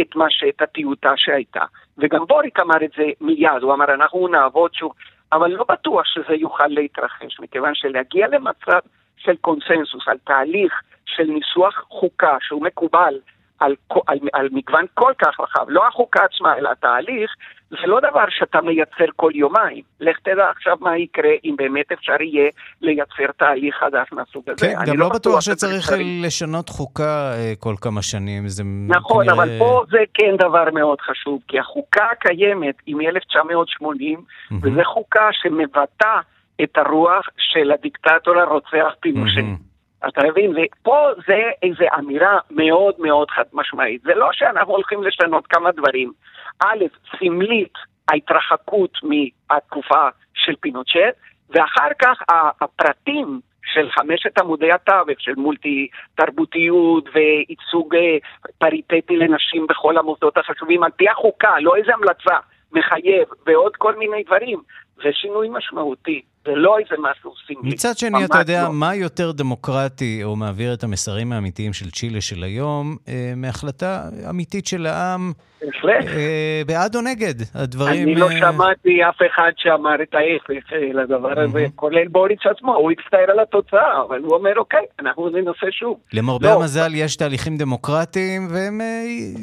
[0.00, 1.64] את מה, את הטיוטה שהייתה.
[1.98, 4.92] וגם בוריק אמר את זה מיד, הוא אמר אנחנו נעבוד שוב,
[5.32, 8.78] אבל לא בטוח שזה יוכל להתרחש, מכיוון שלהגיע למצב
[9.16, 13.18] של קונסנזוס, על תהליך של ניסוח חוקה שהוא מקובל
[13.64, 13.74] על,
[14.06, 17.30] על, על מגוון כל כך רחב, לא החוקה עצמה, אלא התהליך,
[17.70, 19.82] זה לא דבר שאתה מייצר כל יומיים.
[20.00, 22.50] לך תדע עכשיו מה יקרה אם באמת אפשר יהיה
[22.80, 24.66] לייצר תהליך חדש מהסוג הזה.
[24.66, 25.92] כן, גם לא בטוח שצריך
[26.22, 28.48] לשנות חוקה אה, כל כמה שנים.
[28.48, 29.44] זה נכון, כנראה...
[29.44, 34.54] אבל פה זה כן דבר מאוד חשוב, כי החוקה הקיימת היא מ-1980, mm-hmm.
[34.62, 36.16] וזו חוקה שמבטא
[36.62, 39.40] את הרוח של הדיקטטור הרוצח פינושה.
[39.40, 39.71] Mm-hmm.
[40.08, 40.52] אתה מבין?
[40.56, 44.02] ופה זה איזו אמירה מאוד מאוד חד משמעית.
[44.02, 46.12] זה לא שאנחנו הולכים לשנות כמה דברים.
[46.60, 46.84] א',
[47.18, 47.72] סמלית
[48.08, 51.16] ההתרחקות מהתקופה של פינוצ'ט,
[51.50, 52.18] ואחר כך
[52.60, 58.16] הפרטים של חמשת עמודי התווך, של מולטי תרבותיות וייצוג אה,
[58.58, 62.36] פריטטי לנשים בכל המוסדות החשובים, על פי החוקה, לא איזה המלצה,
[62.72, 64.60] מחייב, ועוד כל מיני דברים.
[65.04, 67.72] זה שינוי משמעותי, זה לא איזה משהו סמלי.
[67.72, 68.72] מצד שני, אתה יודע, לא.
[68.72, 74.66] מה יותר דמוקרטי או מעביר את המסרים האמיתיים של צ'ילה של היום, אה, מהחלטה אמיתית
[74.66, 75.32] של העם
[75.64, 76.16] בהחלט.
[76.16, 77.34] אה, בעד או נגד?
[77.54, 78.02] הדברים...
[78.02, 82.74] אני לא אה, שמעתי אף אחד שאמר את ההפך אה, לדבר הזה, כולל בוריץ' עצמו,
[82.74, 85.98] הוא הצטער על התוצאה, אבל הוא אומר, אוקיי, אנחנו ננסה שוב.
[86.12, 86.54] למרבה לא.
[86.54, 88.80] המזל, יש תהליכים דמוקרטיים, והם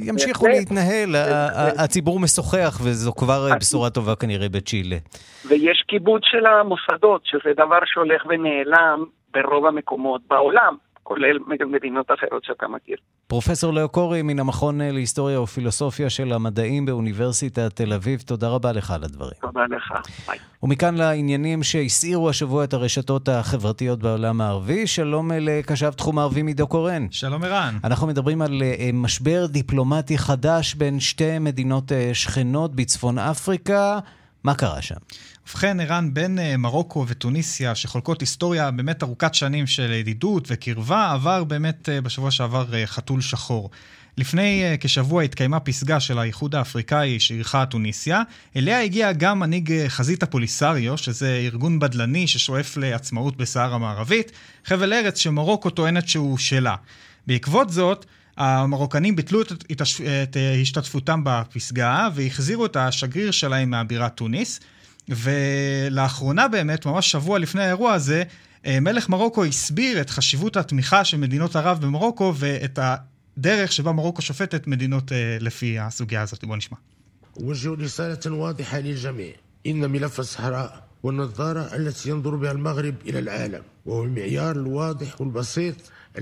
[0.03, 1.15] ימשיכו להתנהל.
[1.77, 4.97] הציבור משוחח, וזו כבר בשורה טובה כנראה בצ'ילה.
[5.49, 10.75] ויש כיבוד של המוסדות, שזה דבר שהולך ונעלם ברוב המקומות בעולם.
[11.09, 12.97] כולל מדינות אחרות שאתה מכיר.
[13.27, 18.91] פרופסור לאו קורי מן המכון להיסטוריה ופילוסופיה של המדעים באוניברסיטת תל אביב, תודה רבה לך
[18.91, 19.33] על הדברים.
[19.41, 19.93] תודה לך,
[20.27, 20.37] ביי.
[20.63, 24.87] ומכאן לעניינים שהסעירו השבוע את הרשתות החברתיות בעולם הערבי.
[24.87, 27.07] שלום לקשב תחום הערבי מדו קורן.
[27.11, 27.73] שלום ערן.
[27.83, 33.99] אנחנו מדברים על אה, משבר דיפלומטי חדש בין שתי מדינות אה, שכנות בצפון אפריקה.
[34.43, 34.95] מה קרה שם?
[35.47, 41.43] ובכן, ערן, בין אה, מרוקו וטוניסיה, שחולקות היסטוריה באמת ארוכת שנים של ידידות וקרבה, עבר
[41.43, 43.69] באמת אה, בשבוע שעבר אה, חתול שחור.
[44.17, 48.21] לפני כשבוע התקיימה פסגה של האיחוד האפריקאי שאירחה טוניסיה.
[48.55, 54.31] אליה הגיע גם מנהיג חזית הפוליסריו, שזה ארגון בדלני ששואף לעצמאות בסהר המערבית,
[54.65, 56.75] חבל ארץ שמרוקו טוענת שהוא שלה.
[57.27, 58.05] בעקבות זאת,
[58.38, 59.82] המרוקנים ביטלו את, את,
[60.22, 64.60] את השתתפותם בפסגה והחזירו את השגריר שלהם מהבירה טוניס.
[65.08, 68.22] ולאחרונה באמת, ממש שבוע לפני האירוע הזה,
[68.66, 74.22] אה, מלך מרוקו הסביר את חשיבות התמיכה של מדינות ערב במרוקו ואת הדרך שבה מרוקו
[74.22, 76.44] שופטת מדינות אה, לפי הסוגיה הזאת.
[76.44, 76.76] בואו נשמע.
[81.02, 85.74] والنظارة التي ينظر بها المغرب إلى العالم وهو المعيار الواضح والبسيط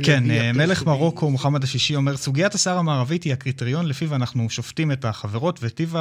[0.04, 4.92] כן, אה, מלך מרוקו, מוחמד השישי, אומר, סוגיית השיער המערבית היא הקריטריון לפיו אנחנו שופטים
[4.92, 5.96] את החברות וטיב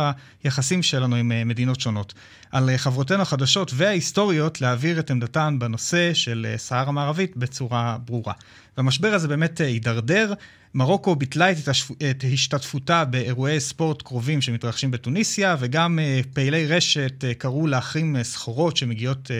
[0.45, 2.15] היחסים שלנו עם אה, מדינות שונות.
[2.53, 8.33] על אה, חברותינו החדשות וההיסטוריות להעביר את עמדתן בנושא של שיער המערבית בצורה ברורה.
[8.77, 10.33] והמשבר הזה באמת הידרדר.
[10.75, 15.99] מרוקו ביטלה את, השתתפותה באירועי ספורט קרובים שמתרחשים בתוניסיה, וגם
[16.33, 19.31] פעילי רשת קראו להחרים סחורות שמגיעות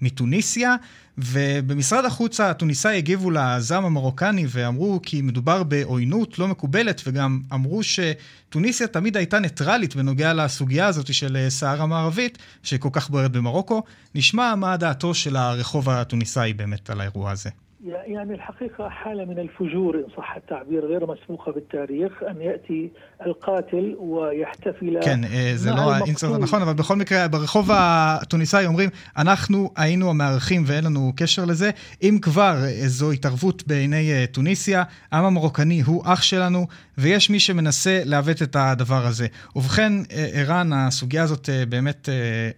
[0.00, 0.76] מתוניסיה,
[1.17, 8.87] ובמשרד החוץ התוניסאי הגיבו לזעם המרוקני ואמרו כי מדובר בעוינות לא מקובלת, וגם אמרו שטוניסיה
[8.87, 13.83] תמיד הייתה ניטרלית בנוגע לסוגיה הזאת של סהרה המערבית, שכל כך בוערת במרוקו.
[14.15, 17.49] נשמע מה דעתו של הרחוב התוניסאי באמת על האירוע הזה.
[17.85, 22.91] يعني الحقيقة حالة من الفجور إن صح التعبير غير مسبوقة بالتاريخ أن يأتي
[23.25, 24.99] القاتل ויחתפילה.
[25.03, 25.19] כן,
[25.55, 31.13] זה לא האינסרט הנכון, אבל בכל מקרה, ברחוב התוניסאי אומרים, אנחנו היינו המארחים ואין לנו
[31.15, 31.71] קשר לזה.
[32.03, 36.67] אם כבר זו התערבות בעיני טוניסיה, העם המרוקני הוא אח שלנו,
[36.97, 39.27] ויש מי שמנסה לעוות את הדבר הזה.
[39.55, 39.93] ובכן,
[40.33, 42.09] ערן, הסוגיה הזאת באמת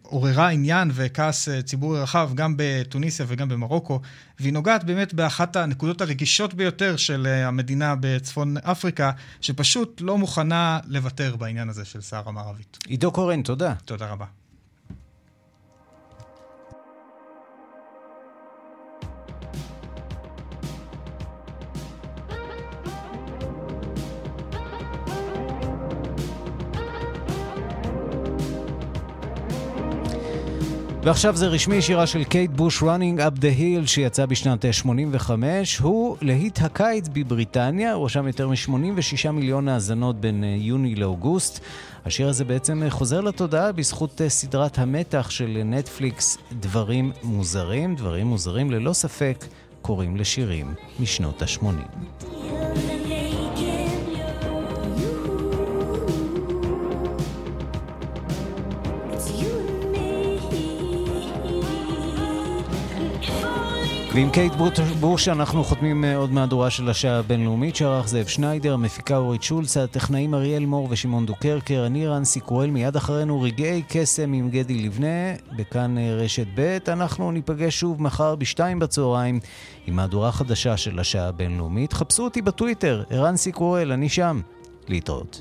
[0.01, 3.99] עוררה עניין וכעס ציבורי רחב, גם בתוניסיה וגם במרוקו,
[4.39, 9.11] והיא נוגעת באמת באחת הנקודות הרגישות ביותר של המדינה בצפון אפריקה,
[9.41, 12.78] שפשוט לא מוכנה מוכנה לוותר בעניין הזה של סהר המערבית.
[12.86, 13.74] עידו קורן, תודה.
[13.84, 14.39] תודה רבה.
[31.02, 35.78] ועכשיו זה רשמי, שירה של קייט בוש, Running Up the Hill, שיצא בשנת 85.
[35.78, 41.60] הוא להיט הקיץ בבריטניה, הוא רשם יותר מ-86 מיליון האזנות בין אה, יוני לאוגוסט.
[42.04, 47.94] השיר הזה בעצם אה, חוזר לתודעה בזכות אה, סדרת המתח של נטפליקס, דברים מוזרים.
[47.94, 49.44] דברים מוזרים ללא ספק
[49.82, 52.39] קוראים לשירים משנות ה-80.
[64.20, 64.52] ועם קייט
[65.00, 69.76] בוש אנחנו חותמים אה, עוד מהדורה של השעה הבינלאומית שערך זאב שניידר, מפיקה אורית שולץ,
[69.76, 75.34] הטכנאים אריאל מור ושמעון דוקרקר, אני ערן סיקורל, מיד אחרינו רגעי קסם עם גדי ליבנה,
[75.56, 79.40] בכאן אה, רשת ב', אנחנו ניפגש שוב מחר בשתיים בצהריים
[79.86, 81.92] עם מהדורה חדשה של השעה הבינלאומית.
[81.92, 84.40] חפשו אותי בטוויטר, ערן סיקרואל, אני שם.
[84.88, 85.40] להתראות.